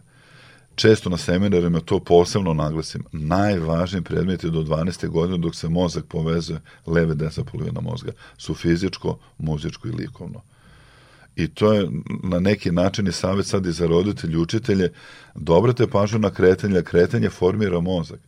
često 0.77 1.09
na 1.09 1.17
seminarima 1.17 1.79
to 1.79 1.99
posebno 1.99 2.53
naglasim, 2.53 3.03
najvažniji 3.11 4.03
predmeti 4.03 4.49
do 4.49 4.61
12. 4.61 5.07
godine 5.07 5.37
dok 5.37 5.55
se 5.55 5.69
mozak 5.69 6.05
povezuje 6.05 6.59
leve 6.85 7.15
desna 7.15 7.43
polovina 7.43 7.81
mozga 7.81 8.11
su 8.37 8.53
fizičko, 8.53 9.17
muzičko 9.37 9.87
i 9.87 9.91
likovno 9.91 10.41
i 11.37 11.47
to 11.47 11.73
je 11.73 11.89
na 12.23 12.39
neki 12.39 12.71
način 12.71 13.07
i 13.07 13.11
savjet 13.11 13.45
sad 13.45 13.65
i 13.65 13.71
za 13.71 13.87
roditelje, 13.87 14.37
učitelje, 14.37 14.91
da 15.35 15.53
obrate 15.53 15.87
pažnju 15.87 16.19
na 16.19 16.29
kretanje, 16.29 16.81
kretanje 16.81 17.29
formira 17.29 17.79
mozak. 17.79 18.19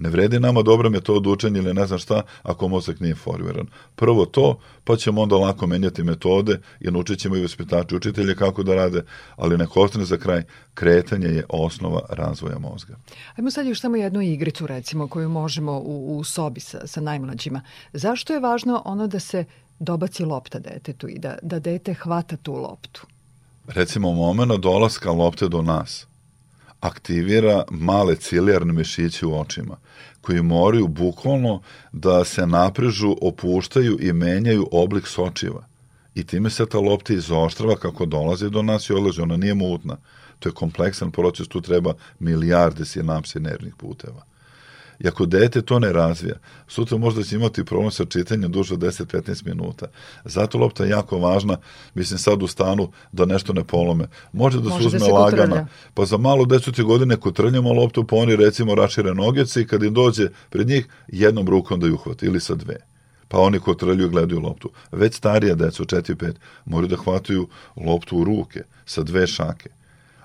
Ne 0.00 0.08
vredi 0.08 0.40
nama 0.40 0.62
dobra 0.62 0.88
metoda 0.88 1.30
učenja 1.30 1.58
ili 1.58 1.74
ne 1.74 1.86
znam 1.86 1.98
šta 1.98 2.22
ako 2.42 2.68
mozak 2.68 3.00
nije 3.00 3.14
formiran. 3.14 3.66
Prvo 3.96 4.26
to, 4.26 4.58
pa 4.84 4.96
ćemo 4.96 5.22
onda 5.22 5.36
lako 5.36 5.66
menjati 5.66 6.02
metode 6.02 6.60
i 6.80 6.90
naučit 6.90 7.18
ćemo 7.18 7.36
i 7.36 7.42
vaspitači 7.42 7.96
učitelje 7.96 8.34
kako 8.36 8.62
da 8.62 8.74
rade, 8.74 9.02
ali 9.36 9.58
neko 9.58 9.80
ostane 9.80 10.04
za 10.04 10.16
kraj, 10.16 10.42
kretanje 10.74 11.26
je 11.26 11.44
osnova 11.48 12.00
razvoja 12.08 12.58
mozga. 12.58 12.96
Ajmo 13.36 13.50
sad 13.50 13.66
još 13.66 13.80
samo 13.80 13.96
jednu 13.96 14.20
igricu 14.22 14.66
recimo 14.66 15.08
koju 15.08 15.28
možemo 15.28 15.72
u, 15.72 16.18
u 16.18 16.24
sobi 16.24 16.60
sa, 16.60 16.86
sa 16.86 17.00
najmlađima. 17.00 17.62
Zašto 17.92 18.32
je 18.32 18.40
važno 18.40 18.82
ono 18.84 19.06
da 19.06 19.20
se 19.20 19.44
dobaci 19.78 20.24
lopta 20.24 20.58
detetu 20.58 21.08
i 21.08 21.18
da, 21.18 21.38
da 21.42 21.58
dete 21.58 21.94
hvata 21.94 22.36
tu 22.36 22.52
loptu? 22.52 23.06
Recimo, 23.66 24.12
momena 24.12 24.56
dolaska 24.56 25.10
lopte 25.10 25.48
do 25.48 25.62
nas 25.62 26.09
aktivira 26.80 27.64
male 27.70 28.16
cilijarne 28.16 28.72
mišiće 28.72 29.26
u 29.26 29.40
očima 29.40 29.76
koji 30.20 30.42
moraju 30.42 30.88
bukvalno 30.88 31.62
da 31.92 32.24
se 32.24 32.46
naprežu, 32.46 33.16
opuštaju 33.22 33.98
i 34.00 34.12
menjaju 34.12 34.68
oblik 34.72 35.06
sočiva. 35.06 35.66
I 36.14 36.24
time 36.24 36.50
se 36.50 36.66
ta 36.66 36.78
lopta 36.78 37.12
izoštrava 37.12 37.76
kako 37.76 38.06
dolazi 38.06 38.50
do 38.50 38.62
nas 38.62 38.90
i 38.90 38.92
odlazi. 38.92 39.20
Ona 39.20 39.36
nije 39.36 39.54
mutna. 39.54 39.96
To 40.38 40.48
je 40.48 40.52
kompleksan 40.52 41.10
proces, 41.10 41.48
tu 41.48 41.60
treba 41.60 41.94
milijarde 42.18 42.84
sinapsi 42.84 43.40
nervnih 43.40 43.74
puteva. 43.76 44.24
I 45.00 45.08
ako 45.08 45.26
dete 45.26 45.62
to 45.62 45.78
ne 45.78 45.92
razvija, 45.92 46.34
sutra 46.68 46.98
možda 46.98 47.22
će 47.22 47.36
imati 47.36 47.64
problem 47.64 47.90
sa 47.90 48.04
čitanjem 48.04 48.52
duže 48.52 48.74
od 48.74 48.80
10-15 48.80 49.46
minuta. 49.46 49.86
Zato 50.24 50.58
lopta 50.58 50.84
je 50.84 50.90
jako 50.90 51.18
važna, 51.18 51.56
mislim 51.94 52.18
sad 52.18 52.42
u 52.42 52.46
stanu 52.46 52.90
da 53.12 53.24
nešto 53.24 53.52
ne 53.52 53.64
polome. 53.64 54.08
Može 54.32 54.60
da 54.60 54.68
Može 54.68 54.82
se 54.82 54.86
uzme 54.86 54.98
da 54.98 55.04
se 55.04 55.12
lagana. 55.12 55.46
Kotrlja. 55.46 55.66
Pa 55.94 56.04
za 56.04 56.16
malo 56.16 56.44
deseti 56.44 56.82
godine 56.82 57.16
kotrljamo 57.16 57.72
loptu, 57.72 58.04
pa 58.04 58.16
oni 58.16 58.36
recimo 58.36 58.74
rašire 58.74 59.14
nogice 59.14 59.62
i 59.62 59.66
kad 59.66 59.82
im 59.82 59.94
dođe 59.94 60.28
pred 60.50 60.68
njih, 60.68 60.88
jednom 61.08 61.48
rukom 61.48 61.80
da 61.80 61.86
ju 61.86 61.94
uhvati 61.94 62.26
ili 62.26 62.40
sa 62.40 62.54
dve 62.54 62.76
pa 63.30 63.38
oni 63.38 63.58
ko 63.58 63.74
trlju 63.74 64.08
gledaju 64.08 64.40
loptu. 64.40 64.70
Već 64.92 65.14
starija 65.14 65.54
deca, 65.54 65.84
4-5, 65.84 66.32
moraju 66.64 66.88
da 66.88 66.96
hvataju 66.96 67.48
loptu 67.76 68.16
u 68.18 68.24
ruke, 68.24 68.62
sa 68.84 69.02
dve 69.02 69.26
šake, 69.26 69.70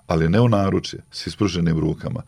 ali 0.08 0.30
ne 0.30 0.42
u 0.42 0.50
naručje, 0.50 1.00
s 1.12 1.28
ispruženim 1.28 1.80
rukama. 1.80 2.22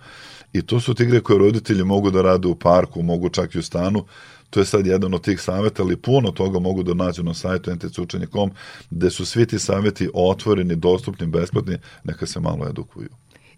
I 0.54 0.62
to 0.62 0.80
su 0.80 0.94
tigre 0.94 1.20
koje 1.20 1.40
roditelji 1.40 1.84
mogu 1.84 2.12
da 2.12 2.22
rade 2.22 2.48
u 2.48 2.56
parku, 2.56 3.02
mogu 3.02 3.30
čak 3.30 3.56
i 3.56 3.60
u 3.60 3.64
stanu. 3.64 4.06
To 4.50 4.60
je 4.60 4.66
sad 4.66 4.86
jedan 4.86 5.14
od 5.14 5.22
tih 5.24 5.42
saveta, 5.42 5.84
ali 5.84 5.98
puno 5.98 6.32
toga 6.32 6.60
mogu 6.60 6.84
da 6.84 6.94
nađu 6.94 7.24
na 7.24 7.34
sajtu 7.34 7.76
ntcučenje.com, 7.76 8.52
gde 8.90 9.10
su 9.10 9.26
svi 9.26 9.46
ti 9.46 9.60
saveti 9.60 10.10
otvoreni, 10.14 10.76
dostupni, 10.76 11.28
besplatni, 11.28 11.78
neka 12.04 12.26
se 12.26 12.40
malo 12.40 12.68
edukuju. 12.70 13.10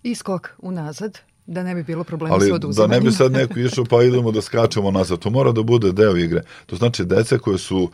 I 0.04 0.16
skok 0.16 0.50
unazad, 0.58 1.20
Da 1.52 1.64
ne 1.64 1.76
bi 1.76 1.84
bilo 1.84 2.04
problema 2.04 2.36
Ali, 2.36 2.48
sa 2.48 2.56
oduzimanjem. 2.56 2.90
da 2.90 2.96
ne 2.96 3.02
bi 3.02 3.12
sad 3.12 3.32
neko 3.32 3.60
išao 3.66 3.86
pa 3.86 4.04
idemo 4.04 4.32
da 4.32 4.42
skačemo 4.42 4.92
nazad. 4.92 5.20
To 5.20 5.30
mora 5.30 5.52
da 5.52 5.64
bude 5.64 5.92
deo 5.92 6.18
igre. 6.18 6.42
To 6.66 6.76
znači 6.76 7.06
deca 7.06 7.38
koje 7.38 7.58
su 7.58 7.90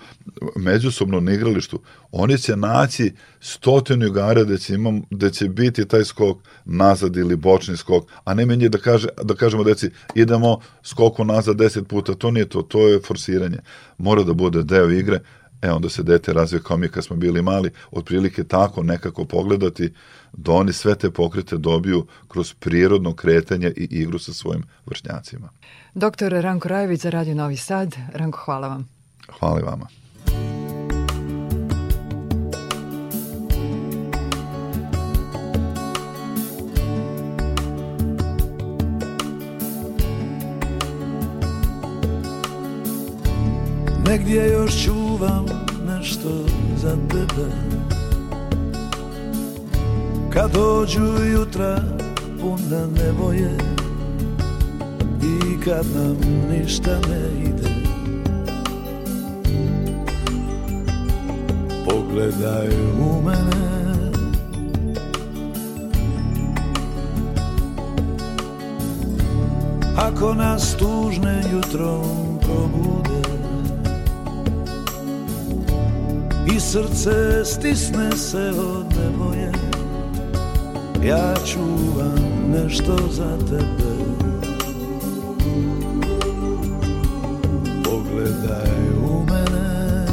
međusobno 0.55 1.19
na 1.19 1.33
igralištu, 1.33 1.79
oni 2.11 2.37
će 2.37 2.55
naći 2.55 3.13
stotinu 3.39 4.05
igara 4.07 4.43
da 4.43 4.57
će, 4.57 4.73
imam, 4.73 5.01
da 5.09 5.29
će 5.29 5.47
biti 5.47 5.85
taj 5.85 6.03
skok 6.03 6.37
nazad 6.65 7.15
ili 7.15 7.35
bočni 7.35 7.77
skok, 7.77 8.03
a 8.23 8.33
ne 8.33 8.45
meni 8.45 8.69
da, 8.69 8.77
kaže, 8.77 9.07
da 9.23 9.35
kažemo 9.35 9.63
deci 9.63 9.89
idemo 10.15 10.59
skoku 10.83 11.25
nazad 11.25 11.57
deset 11.57 11.87
puta. 11.87 12.13
To 12.13 12.31
nije 12.31 12.49
to, 12.49 12.61
to 12.61 12.87
je 12.87 12.99
forsiranje. 12.99 13.57
Mora 13.97 14.23
da 14.23 14.33
bude 14.33 14.63
deo 14.63 14.89
igre 14.89 15.19
e 15.65 15.71
onda 15.71 15.89
se 15.89 16.03
dete 16.03 16.33
razvije 16.33 16.63
kao 16.63 16.77
mi 16.77 16.87
kad 16.87 17.05
smo 17.05 17.15
bili 17.15 17.41
mali, 17.41 17.71
otprilike 17.91 18.43
tako 18.43 18.83
nekako 18.83 19.25
pogledati 19.25 19.93
da 20.33 20.51
oni 20.51 20.73
sve 20.73 20.95
te 20.95 21.11
pokrete 21.11 21.57
dobiju 21.57 22.05
kroz 22.27 22.53
prirodno 22.53 23.13
kretanje 23.13 23.73
i 23.77 23.87
igru 23.91 24.19
sa 24.19 24.33
svojim 24.33 24.63
vršnjacima. 24.85 25.49
Doktor 25.93 26.31
Ranko 26.31 26.67
Rajević 26.67 27.01
za 27.01 27.09
Radio 27.09 27.35
Novi 27.35 27.57
Sad. 27.57 27.95
Ranko, 28.13 28.39
hvala 28.45 28.67
vam. 28.67 28.89
Hvala 29.39 29.59
i 29.59 29.63
vama. 29.63 29.87
Negdje 44.15 44.49
još 44.51 44.83
čuvam 44.85 45.45
nešto 45.87 46.29
za 46.77 46.91
tebe. 46.91 47.51
Kad 50.33 50.51
dođu 50.51 51.25
jutra 51.33 51.81
puna 52.41 52.87
nevoje 53.03 53.57
I 55.21 55.61
kad 55.65 55.85
nam 55.95 56.17
ništa 56.51 56.99
ne 57.09 57.49
ide. 57.49 57.69
Pogledaj 61.89 62.67
u 62.99 63.21
mene. 63.25 64.11
Ako 69.97 70.33
nas 70.33 70.75
tužne 70.75 71.43
jutrom 71.53 72.39
probude 72.41 73.34
I 76.47 76.59
srce 76.59 77.45
stisne 77.45 78.11
se 78.17 78.49
od 78.49 78.85
nevoje 78.97 79.51
Ja 81.05 81.33
čuvam 81.45 82.35
nešto 82.47 82.97
za 83.11 83.37
tebe. 83.49 83.95
Pogledaj 87.83 88.71
u 89.09 89.23
mene. 89.25 90.05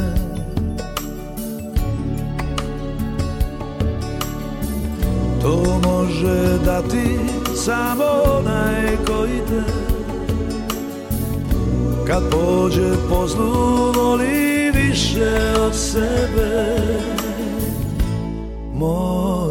To 5.41 5.79
može 5.89 6.57
dati 6.65 7.19
samo 7.55 8.03
onaj 8.39 8.97
koji 9.07 9.39
te. 9.49 9.63
Kad 12.07 12.23
pođe 12.31 12.91
po 13.09 13.27
zlu 13.27 13.91
voli 13.95 14.62
više 14.93 15.53
od 15.65 15.75
sebe. 15.75 16.77
Moj 18.73 19.42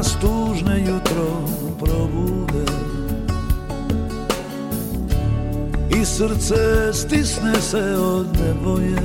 nas 0.00 0.16
tužne 0.20 0.80
jutro 0.80 1.44
probude. 1.78 2.64
I 6.00 6.04
srce 6.04 6.92
stisne 6.92 7.60
se 7.60 7.96
od 7.98 8.26
neboje. 8.40 9.02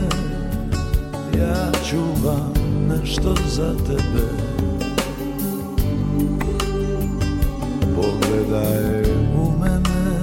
Ja 1.40 1.72
čuvam 1.90 2.54
nešto 2.88 3.36
za 3.48 3.74
tebe. 3.88 4.28
Pogledaj 7.96 9.04
u 9.36 9.52
mene. 9.60 10.20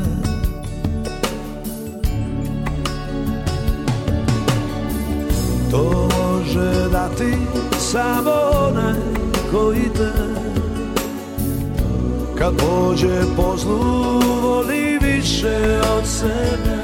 To 5.70 6.08
može 6.22 6.88
dati 6.92 7.36
samo 7.78 8.32
onaj 8.68 9.00
koji 9.50 9.90
te 9.96 10.41
Kad 12.42 12.54
pođe 12.56 13.20
po 13.36 13.56
zlu 13.56 14.20
voli 14.42 14.98
više 15.02 15.80
od 15.96 16.06
sebe 16.06 16.81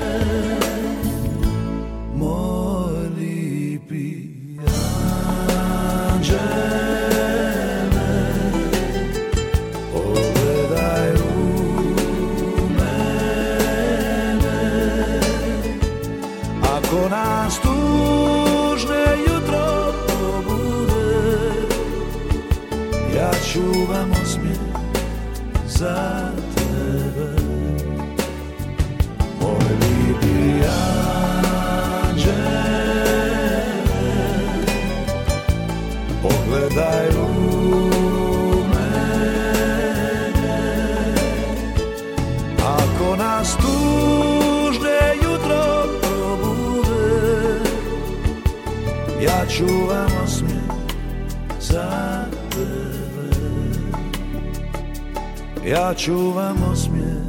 Ja 55.89 55.95
čuvam 55.95 56.57
osmijeh 56.72 57.24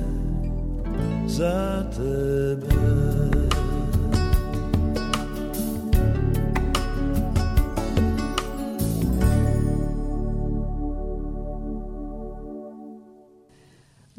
za 1.27 1.78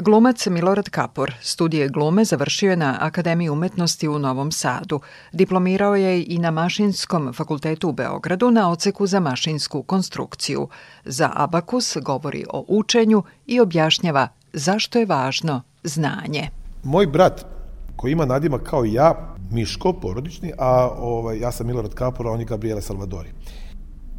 Glumac 0.02 0.46
Milorad 0.46 0.88
Kapor 0.88 1.34
studije 1.40 1.88
glume 1.88 2.24
završio 2.24 2.70
je 2.70 2.76
na 2.76 2.96
Akademiji 3.00 3.48
umetnosti 3.48 4.08
u 4.08 4.18
Novom 4.18 4.52
Sadu. 4.52 5.00
Diplomirao 5.32 5.96
je 5.96 6.24
i 6.24 6.38
na 6.38 6.50
Mašinskom 6.50 7.32
fakultetu 7.32 7.88
u 7.88 7.92
Beogradu 7.92 8.50
na 8.50 8.70
oceku 8.70 9.06
za 9.06 9.20
mašinsku 9.20 9.82
konstrukciju. 9.82 10.68
Za 11.04 11.30
Abakus 11.34 11.96
govori 12.02 12.44
o 12.50 12.64
učenju 12.68 13.22
i 13.46 13.60
objašnjava 13.60 14.28
zašto 14.52 14.98
je 14.98 15.06
važno 15.06 15.62
znanje. 15.84 16.48
Moj 16.82 17.06
brat, 17.06 17.46
koji 17.96 18.12
ima 18.12 18.24
nadima 18.24 18.58
kao 18.58 18.84
ja, 18.84 19.34
Miško, 19.50 19.92
porodični, 19.92 20.52
a 20.58 20.88
ovaj, 20.98 21.38
ja 21.38 21.52
sam 21.52 21.66
Milorad 21.66 21.94
Kapor, 21.94 22.26
a 22.26 22.30
on 22.30 22.40
je 22.40 22.46
Gabriele 22.46 22.82
Salvadori. 22.82 23.28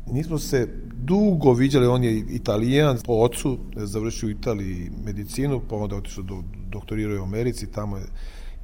Nismo 0.07 0.39
se 0.39 0.67
dugo 0.93 1.53
viđali, 1.53 1.87
on 1.87 2.03
je 2.03 2.25
italijan, 2.29 2.97
po 3.05 3.13
ocu 3.13 3.57
završio 3.75 4.27
u 4.27 4.31
Italiji 4.31 4.91
medicinu, 5.05 5.61
pa 5.69 5.75
onda 5.75 5.95
otišao 5.95 6.23
do 6.23 6.43
doktorirao 6.69 7.21
u 7.21 7.23
Americi, 7.23 7.71
tamo 7.71 7.97
je 7.97 8.05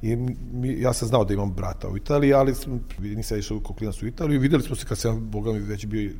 I 0.02 0.16
mi, 0.52 0.80
ja 0.80 0.92
sam 0.92 1.08
znao 1.08 1.24
da 1.24 1.34
imam 1.34 1.52
brata 1.52 1.88
u 1.88 1.96
Italiji, 1.96 2.32
ali 2.32 2.54
sam, 2.54 2.80
nisam 2.98 3.38
išao 3.38 3.60
kao 3.60 3.76
klinac 3.76 4.02
u 4.02 4.06
Italiju. 4.06 4.40
Videli 4.40 4.62
smo 4.62 4.76
se 4.76 4.86
kad 4.86 4.98
sam, 4.98 5.30
boga 5.30 5.52
mi, 5.52 5.58
već 5.58 5.86
bio 5.86 6.10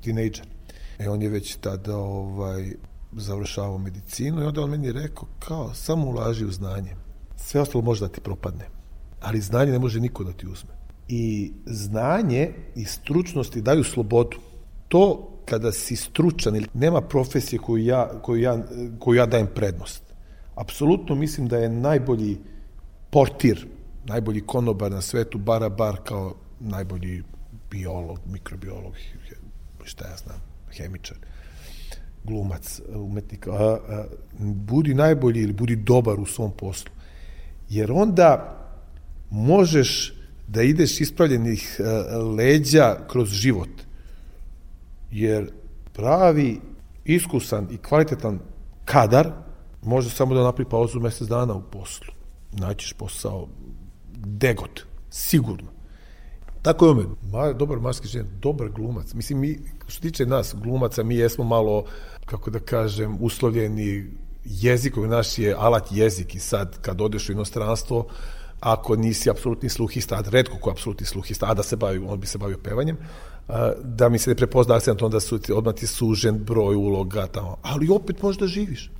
tinejdžer. 0.00 0.46
E, 0.98 1.08
on 1.08 1.22
je 1.22 1.28
već 1.28 1.56
tada 1.56 1.96
ovaj, 1.96 2.72
završavao 3.12 3.78
medicinu 3.78 4.42
i 4.42 4.44
onda 4.44 4.62
on 4.62 4.70
meni 4.70 4.92
rekao 4.92 5.28
kao, 5.38 5.74
samo 5.74 6.08
ulaži 6.08 6.44
u 6.44 6.50
znanje. 6.50 6.96
Sve 7.36 7.60
ostalo 7.60 7.84
može 7.84 8.00
da 8.00 8.08
ti 8.08 8.20
propadne. 8.20 8.68
Ali 9.20 9.40
znanje 9.40 9.72
ne 9.72 9.78
može 9.78 10.00
niko 10.00 10.24
da 10.24 10.32
ti 10.32 10.46
uzme. 10.46 10.70
I 11.08 11.52
znanje 11.66 12.52
i 12.74 12.84
stručnosti 12.84 13.62
daju 13.62 13.84
slobodu. 13.84 14.36
To 14.88 15.32
kada 15.44 15.72
si 15.72 15.96
stručan 15.96 16.56
ili 16.56 16.66
nema 16.74 17.00
profesije 17.00 17.58
koju 17.58 17.84
ja, 17.84 18.08
koju 18.22 18.42
ja, 18.42 18.58
koju 18.98 19.16
ja 19.16 19.26
dajem 19.26 19.48
prednost. 19.54 20.02
Apsolutno 20.54 21.14
mislim 21.14 21.48
da 21.48 21.58
je 21.58 21.68
najbolji 21.68 22.38
portir, 23.10 23.66
najbolji 24.04 24.40
konobar 24.40 24.90
na 24.90 25.00
svetu, 25.00 25.38
bara 25.38 25.68
bar 25.68 25.96
kao 26.04 26.34
najbolji 26.60 27.22
biolog, 27.70 28.18
mikrobiolog, 28.26 28.92
šta 29.84 30.08
ja 30.08 30.16
znam, 30.16 30.40
hemičar, 30.76 31.16
glumac, 32.24 32.80
umetnik. 32.94 33.46
A, 33.46 33.52
a, 33.52 34.04
budi 34.38 34.94
najbolji 34.94 35.42
ili 35.42 35.52
budi 35.52 35.76
dobar 35.76 36.20
u 36.20 36.26
svom 36.26 36.52
poslu. 36.52 36.90
Jer 37.68 37.92
onda 37.92 38.56
možeš 39.30 40.14
da 40.48 40.62
ideš 40.62 41.00
ispravljenih 41.00 41.80
leđa 42.36 42.96
kroz 43.08 43.28
život. 43.28 43.85
Jer 45.10 45.50
pravi, 45.92 46.60
iskusan 47.04 47.68
i 47.70 47.76
kvalitetan 47.76 48.38
kadar 48.84 49.32
može 49.82 50.10
samo 50.10 50.34
da 50.34 50.42
napravi 50.42 50.70
pauzu 50.70 51.00
mesec 51.00 51.28
dana 51.28 51.54
u 51.54 51.62
poslu 51.62 52.16
naćiš 52.52 52.92
posao 52.92 53.48
degot, 54.16 54.80
sigurno. 55.10 55.70
Tako 56.62 56.86
je 56.86 56.90
ome, 56.90 57.04
ma, 57.32 57.52
dobar 57.52 57.80
maski 57.80 58.08
žen, 58.08 58.26
dobar 58.40 58.68
glumac. 58.68 59.14
Mislim, 59.14 59.38
mi, 59.38 59.58
što 59.86 60.02
tiče 60.02 60.26
nas, 60.26 60.54
glumaca, 60.62 61.02
mi 61.02 61.16
jesmo 61.16 61.44
malo, 61.44 61.84
kako 62.26 62.50
da 62.50 62.58
kažem, 62.58 63.18
uslovljeni 63.20 64.10
jezikom, 64.44 65.08
naš 65.08 65.38
je 65.38 65.54
alat 65.58 65.86
jezik 65.90 66.34
i 66.34 66.38
sad 66.38 66.80
kad 66.80 67.00
odeš 67.00 67.28
u 67.28 67.32
inostranstvo, 67.32 68.06
ako 68.60 68.96
nisi 68.96 69.30
apsolutni 69.30 69.68
sluhista, 69.68 70.22
redko 70.26 70.58
ko 70.58 70.70
apsolutni 70.70 71.06
sluhista, 71.06 71.46
a 71.50 71.54
da 71.54 71.62
se 71.62 71.76
bavi, 71.76 71.98
on 72.08 72.20
bi 72.20 72.26
se 72.26 72.38
bavio 72.38 72.58
pevanjem, 72.58 72.96
da 73.82 74.08
mi 74.08 74.18
se 74.18 74.30
ne 74.30 74.36
prepozna 74.36 74.74
akcent, 74.74 75.02
onda 75.02 75.20
su 75.20 75.38
ti, 75.38 75.52
odmah 75.52 75.74
ti 75.74 75.86
sužen 75.86 76.38
broj 76.38 76.74
uloga 76.74 77.26
tamo, 77.26 77.56
ali 77.62 77.88
opet 77.88 78.22
možeš 78.22 78.40
da 78.40 78.46
živiš 78.46 78.90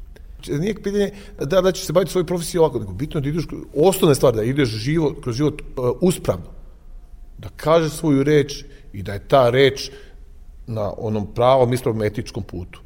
nije 0.49 0.83
pitanje 0.83 1.11
da, 1.39 1.61
da 1.61 1.73
ćeš 1.73 1.85
se 1.85 1.93
baviti 1.93 2.13
svoju 2.13 2.27
profesiju 2.27 2.63
ovako, 2.63 2.79
nego 2.79 2.93
bitno 2.93 3.21
da 3.21 3.29
ideš, 3.29 3.45
osnovna 3.75 4.15
stvar, 4.15 4.35
da 4.35 4.43
ideš 4.43 4.69
život, 4.69 5.23
kroz 5.23 5.37
život 5.37 5.63
uh, 5.63 5.91
uspravno. 6.01 6.47
Da 7.39 7.49
kažeš 7.57 7.93
svoju 7.93 8.23
reč 8.23 8.65
i 8.93 9.03
da 9.03 9.13
je 9.13 9.29
ta 9.29 9.51
reč 9.51 9.91
na 10.67 10.93
onom 10.99 11.35
pravom, 11.35 11.73
ispravnom 11.73 12.03
etičkom 12.03 12.43
putu. 12.43 12.81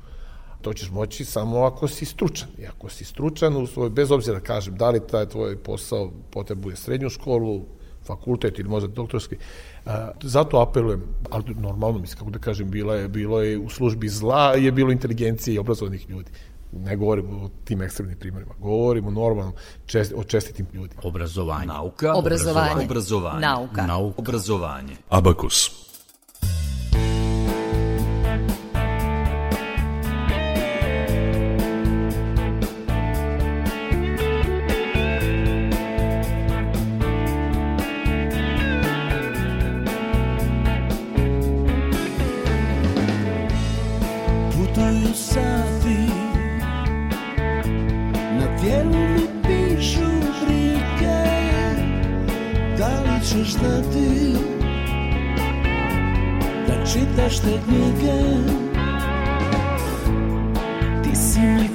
To 0.62 0.72
ćeš 0.72 0.90
moći 0.90 1.24
samo 1.24 1.64
ako 1.64 1.88
si 1.88 2.04
stručan. 2.04 2.48
I 2.58 2.66
ako 2.66 2.88
si 2.88 3.04
stručan, 3.04 3.56
u 3.56 3.66
svoj, 3.66 3.90
bez 3.90 4.10
obzira 4.10 4.40
kažem, 4.40 4.76
da 4.76 4.90
li 4.90 5.06
taj 5.06 5.28
tvoj 5.28 5.56
posao 5.56 6.12
potrebuje 6.30 6.76
srednju 6.76 7.10
školu, 7.10 7.64
fakultet 8.16 8.58
ili 8.58 8.68
možda 8.68 8.88
doktorski. 8.88 9.36
A, 9.86 10.10
zato 10.22 10.60
apelujem, 10.60 11.02
ali 11.30 11.54
normalno 11.54 11.98
mislim, 11.98 12.18
kako 12.18 12.30
da 12.30 12.38
kažem, 12.38 12.70
bila 12.70 12.94
je, 12.94 13.08
bilo 13.08 13.42
je 13.42 13.58
u 13.58 13.68
službi 13.68 14.08
zla, 14.08 14.54
je 14.54 14.72
bilo 14.72 14.92
inteligencije 14.92 15.54
i 15.54 15.58
obrazovanih 15.58 16.10
ljudi 16.10 16.30
ne 16.72 16.96
govorimo 16.96 17.44
o 17.44 17.48
tim 17.64 17.82
ekstremnim 17.82 18.18
primjerima, 18.18 18.54
govorimo 18.58 19.10
normalno 19.10 19.52
čest, 19.86 20.12
o 20.16 20.24
čestitim 20.24 20.66
ljudima. 20.72 21.00
Obrazovanje. 21.04 21.66
Nauka. 21.66 22.14
Obrazovanje. 22.14 22.84
Obrazovanje. 22.84 23.40
Nauka. 23.40 23.86
Nauka. 23.86 24.18
Obrazovanje. 24.18 24.96
Abakus. 25.08 25.89
Ćeš 53.60 53.66
znati 53.66 54.34
Da 56.68 56.86
čitaš 56.92 57.40
te 57.40 57.58
knjige. 57.64 58.12
Ti 61.02 61.16
si 61.16 61.40
mi 61.40 61.69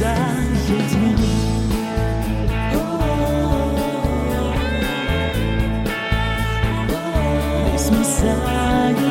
Nismo 0.00 0.06
zajedno 0.08 1.28
Nismo 7.72 8.04
zajedno 8.04 9.10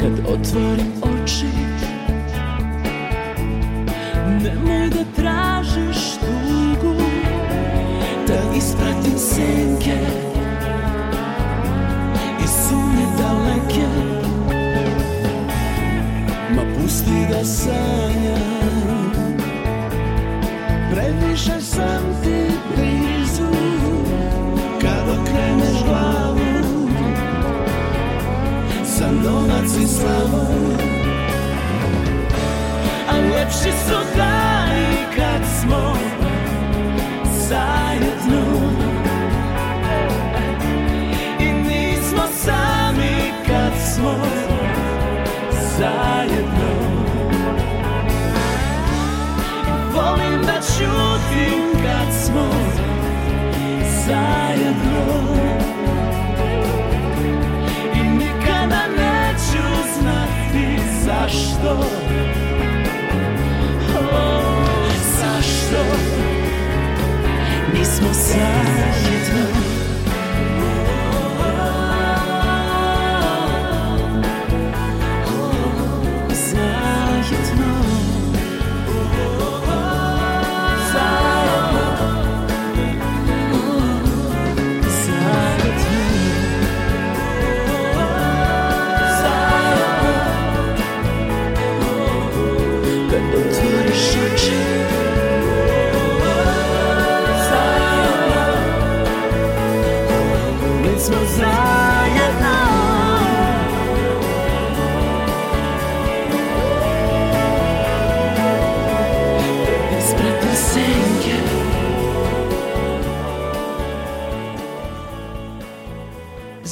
Kad 0.00 0.18
otvorim 0.26 0.97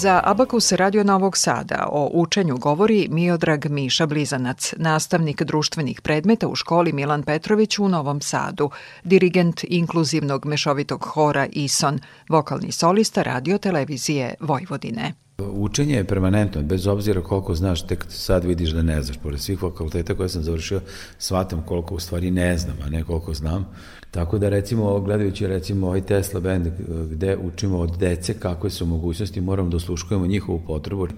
Za 0.06 0.20
Abakus 0.24 0.72
Radio 0.72 1.04
Novog 1.04 1.36
Sada 1.36 1.88
o 1.92 2.10
učenju 2.12 2.56
govori 2.56 3.08
Miodrag 3.10 3.66
Miša 3.70 4.06
Blizanac, 4.06 4.74
nastavnik 4.76 5.42
društvenih 5.42 6.00
predmeta 6.00 6.48
u 6.48 6.54
školi 6.54 6.92
Milan 6.92 7.22
Petrović 7.22 7.78
u 7.78 7.88
Novom 7.88 8.20
Sadu, 8.20 8.70
dirigent 9.04 9.64
inkluzivnog 9.68 10.46
mešovitog 10.46 11.04
hora 11.04 11.46
ISON, 11.52 11.98
vokalni 12.28 12.72
solista 12.72 13.22
radio 13.22 13.58
televizije 13.58 14.34
Vojvodine. 14.40 15.25
Učenje 15.38 15.94
je 15.94 16.04
permanentno, 16.04 16.62
bez 16.62 16.86
obzira 16.86 17.20
koliko 17.20 17.54
znaš, 17.54 17.86
tek 17.86 18.04
sad 18.08 18.44
vidiš 18.44 18.70
da 18.70 18.82
ne 18.82 19.02
znaš. 19.02 19.16
Pored 19.16 19.40
svih 19.40 19.58
fakulteta 19.58 20.14
koje 20.14 20.28
sam 20.28 20.42
završio, 20.42 20.80
shvatam 21.18 21.62
koliko 21.66 21.94
u 21.94 22.00
stvari 22.00 22.30
ne 22.30 22.58
znam, 22.58 22.76
a 22.84 22.88
ne 22.88 23.04
koliko 23.04 23.34
znam. 23.34 23.66
Tako 24.10 24.38
da 24.38 24.48
recimo, 24.48 25.00
gledajući 25.00 25.46
recimo 25.46 25.86
ovaj 25.86 26.00
Tesla 26.00 26.40
band 26.40 26.66
gde 27.10 27.36
učimo 27.36 27.78
od 27.78 27.96
dece 27.98 28.34
kakve 28.34 28.70
su 28.70 28.86
mogućnosti, 28.86 29.40
moramo 29.40 29.68
da 29.68 29.76
osluškujemo 29.76 30.26
njihovu 30.26 30.62
potrebu 30.66 31.08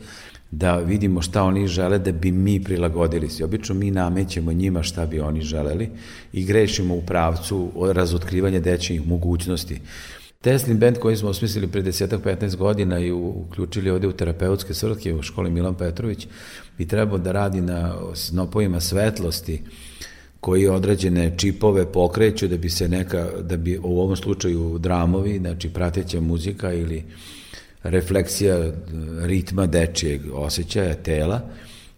da 0.50 0.76
vidimo 0.76 1.22
šta 1.22 1.42
oni 1.42 1.66
žele 1.66 1.98
da 1.98 2.12
bi 2.12 2.32
mi 2.32 2.64
prilagodili 2.64 3.28
se. 3.28 3.44
Obično 3.44 3.74
mi 3.74 3.90
namećemo 3.90 4.52
njima 4.52 4.82
šta 4.82 5.06
bi 5.06 5.20
oni 5.20 5.40
želeli 5.40 5.88
i 6.32 6.44
grešimo 6.44 6.94
u 6.94 7.02
pravcu 7.02 7.70
razotkrivanja 7.94 8.60
dečjih 8.60 9.06
mogućnosti. 9.06 9.80
Teslin 10.42 10.78
band 10.78 10.98
koji 10.98 11.16
smo 11.16 11.28
osmislili 11.28 11.66
pre 11.66 11.82
10-15 11.82 12.56
godina 12.56 12.98
i 12.98 13.12
uključili 13.12 13.90
ovde 13.90 14.08
u 14.08 14.12
terapeutske 14.12 14.74
svrtke 14.74 15.14
u 15.14 15.22
školi 15.22 15.50
Milan 15.50 15.74
Petrović 15.74 16.26
bi 16.78 16.88
trebao 16.88 17.18
da 17.18 17.32
radi 17.32 17.60
na 17.60 17.94
snopovima 18.14 18.80
svetlosti 18.80 19.62
koji 20.40 20.68
određene 20.68 21.38
čipove 21.38 21.92
pokreću 21.92 22.48
da 22.48 22.56
bi 22.56 22.70
se 22.70 22.88
neka, 22.88 23.28
da 23.40 23.56
bi 23.56 23.78
u 23.78 24.00
ovom 24.00 24.16
slučaju 24.16 24.78
dramovi, 24.78 25.38
znači 25.38 25.68
prateća 25.68 26.20
muzika 26.20 26.72
ili 26.72 27.04
refleksija 27.82 28.72
ritma 29.22 29.66
dečijeg 29.66 30.20
osjećaja 30.34 30.94
tela 30.94 31.40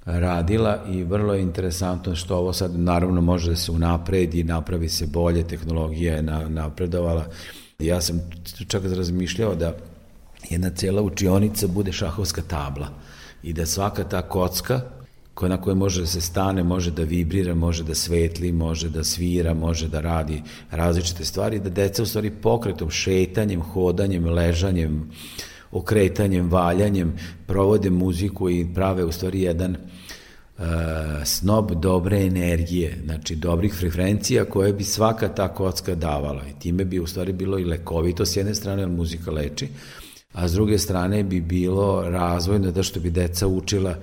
radila 0.04 0.84
i 0.90 1.02
vrlo 1.04 1.34
je 1.34 1.42
interesantno 1.42 2.16
što 2.16 2.36
ovo 2.36 2.52
sad 2.52 2.78
naravno 2.78 3.20
može 3.20 3.50
da 3.50 3.56
se 3.56 3.72
unapredi, 3.72 4.44
napravi 4.44 4.88
se 4.88 5.06
bolje, 5.06 5.48
tehnologija 5.48 6.14
je 6.14 6.22
napredovala. 6.48 7.26
Ja 7.80 8.00
sam 8.00 8.20
čak 8.68 8.82
razmišljao 8.84 9.54
da 9.54 9.76
jedna 10.50 10.70
cela 10.70 11.02
učionica 11.02 11.66
bude 11.66 11.92
šahovska 11.92 12.42
tabla 12.42 12.88
i 13.42 13.52
da 13.52 13.66
svaka 13.66 14.04
ta 14.04 14.22
kocka 14.22 14.80
na 15.48 15.60
kojoj 15.60 15.74
može 15.74 16.00
da 16.00 16.06
se 16.06 16.20
stane, 16.20 16.62
može 16.62 16.90
da 16.90 17.02
vibrira, 17.02 17.54
može 17.54 17.84
da 17.84 17.94
svetli, 17.94 18.52
može 18.52 18.88
da 18.88 19.04
svira, 19.04 19.54
može 19.54 19.88
da 19.88 20.00
radi 20.00 20.42
različite 20.70 21.24
stvari, 21.24 21.58
da 21.58 21.70
deca 21.70 22.02
u 22.02 22.06
stvari 22.06 22.30
pokretom, 22.30 22.90
šetanjem, 22.90 23.62
hodanjem, 23.62 24.24
ležanjem, 24.24 25.10
okretanjem, 25.72 26.50
valjanjem, 26.50 27.16
provode 27.46 27.90
muziku 27.90 28.50
i 28.50 28.66
prave 28.74 29.04
u 29.04 29.12
stvari 29.12 29.42
jedan 29.42 29.76
snob 31.24 31.72
dobre 31.72 32.26
energije, 32.26 32.98
znači 33.04 33.36
dobrih 33.36 33.74
frekvencija 33.74 34.44
koje 34.44 34.72
bi 34.72 34.84
svaka 34.84 35.28
ta 35.28 35.48
kocka 35.48 35.94
davala 35.94 36.42
i 36.46 36.60
time 36.60 36.84
bi 36.84 36.98
u 36.98 37.06
stvari 37.06 37.32
bilo 37.32 37.58
i 37.58 37.64
lekovito 37.64 38.26
s 38.26 38.36
jedne 38.36 38.54
strane, 38.54 38.82
jer 38.82 38.88
muzika 38.88 39.30
leči, 39.30 39.68
a 40.32 40.48
s 40.48 40.52
druge 40.52 40.78
strane 40.78 41.22
bi 41.22 41.40
bilo 41.40 42.02
razvojno 42.08 42.70
da 42.70 42.82
što 42.82 43.00
bi 43.00 43.10
deca 43.10 43.46
učila 43.46 43.94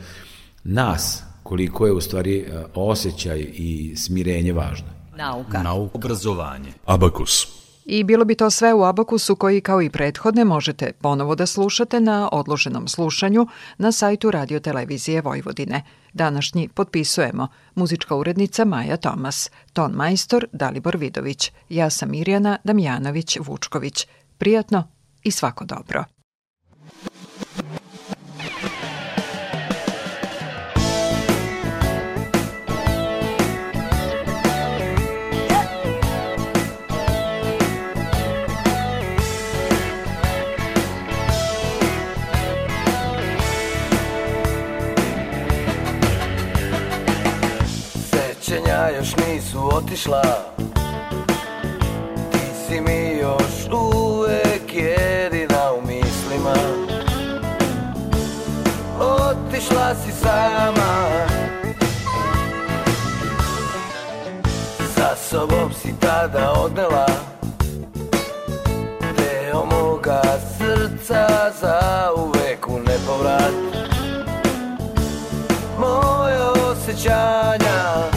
nas, 0.64 1.24
koliko 1.44 1.86
je 1.86 1.92
u 1.92 2.02
stvari 2.02 2.46
osjećaj 2.76 3.40
i 3.54 3.94
smirenje 3.96 4.54
važno. 4.54 4.88
Nauka. 5.18 5.64
Nauka. 5.64 5.98
Obrazovanje. 5.98 6.70
Abakus. 6.86 7.57
I 7.90 8.04
bilo 8.04 8.26
bi 8.26 8.36
to 8.36 8.50
sve 8.50 8.74
u 8.74 8.84
Abakusu 8.84 9.36
koji 9.36 9.62
kao 9.62 9.82
i 9.82 9.90
prethodne 9.90 10.46
možete 10.46 10.92
ponovo 11.02 11.36
da 11.36 11.46
slušate 11.46 12.00
na 12.00 12.30
odloženom 12.32 12.88
slušanju 12.88 13.48
na 13.78 13.92
sajtu 13.92 14.32
Radio 14.32 14.60
Televizije 14.60 15.22
Vojvodine. 15.22 15.84
Današnji 16.14 16.68
potpisujemo 16.68 17.48
muzička 17.76 18.16
urednica 18.16 18.66
Maja 18.66 18.98
Tomas, 18.98 19.52
ton 19.74 19.92
majstor 19.92 20.46
Dalibor 20.52 20.98
Vidović, 20.98 21.52
ja 21.70 21.90
sam 21.90 22.12
Mirjana 22.12 22.58
Damjanović-Vučković. 22.64 24.08
Prijatno 24.38 24.88
i 25.24 25.32
svako 25.32 25.66
dobro. 25.66 26.17
Još 48.56 49.16
nisu 49.16 49.70
otišla. 49.76 50.22
Ti 52.32 52.40
si 52.68 52.82
mi 52.82 53.18
još 53.22 53.72
uvek 53.72 54.74
jedina 54.74 55.74
u 55.78 55.82
mislima. 55.82 56.56
Otišla 59.00 59.96
si 59.96 60.12
sama. 60.12 61.08
Sa 64.96 65.16
sobom 65.16 65.74
si 65.82 65.94
tada 66.00 66.52
odnela 66.52 67.06
Deo 69.18 69.66
moga 69.66 70.22
srca 70.58 71.52
za 71.62 72.12
uvek 72.16 72.68
u 72.68 72.80
nepovrat. 72.80 73.54
Moje 75.80 76.38
osjećanja 76.72 78.17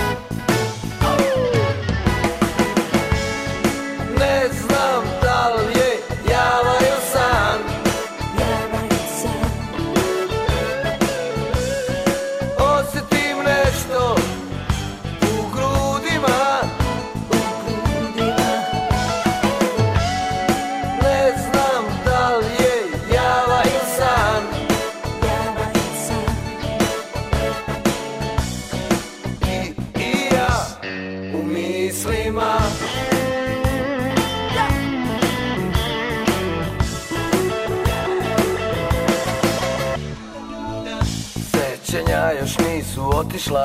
nisu 43.00 43.18
otišla. 43.18 43.64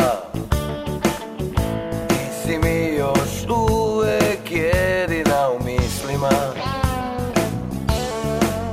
Ti 2.07 2.15
si 2.43 2.57
mi 2.57 2.95
još 2.95 3.57
uvek 3.57 4.51
jedina 4.51 5.49
u 5.49 5.63
mislima. 5.63 6.29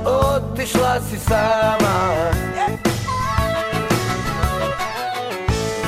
Otišla 0.05 1.01
si 1.09 1.19
sama. 1.19 2.15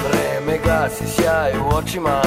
Vreme 0.07 0.59
gasi 0.65 1.03
sjaj 1.07 1.51
u 1.57 1.75
očima 1.75 2.21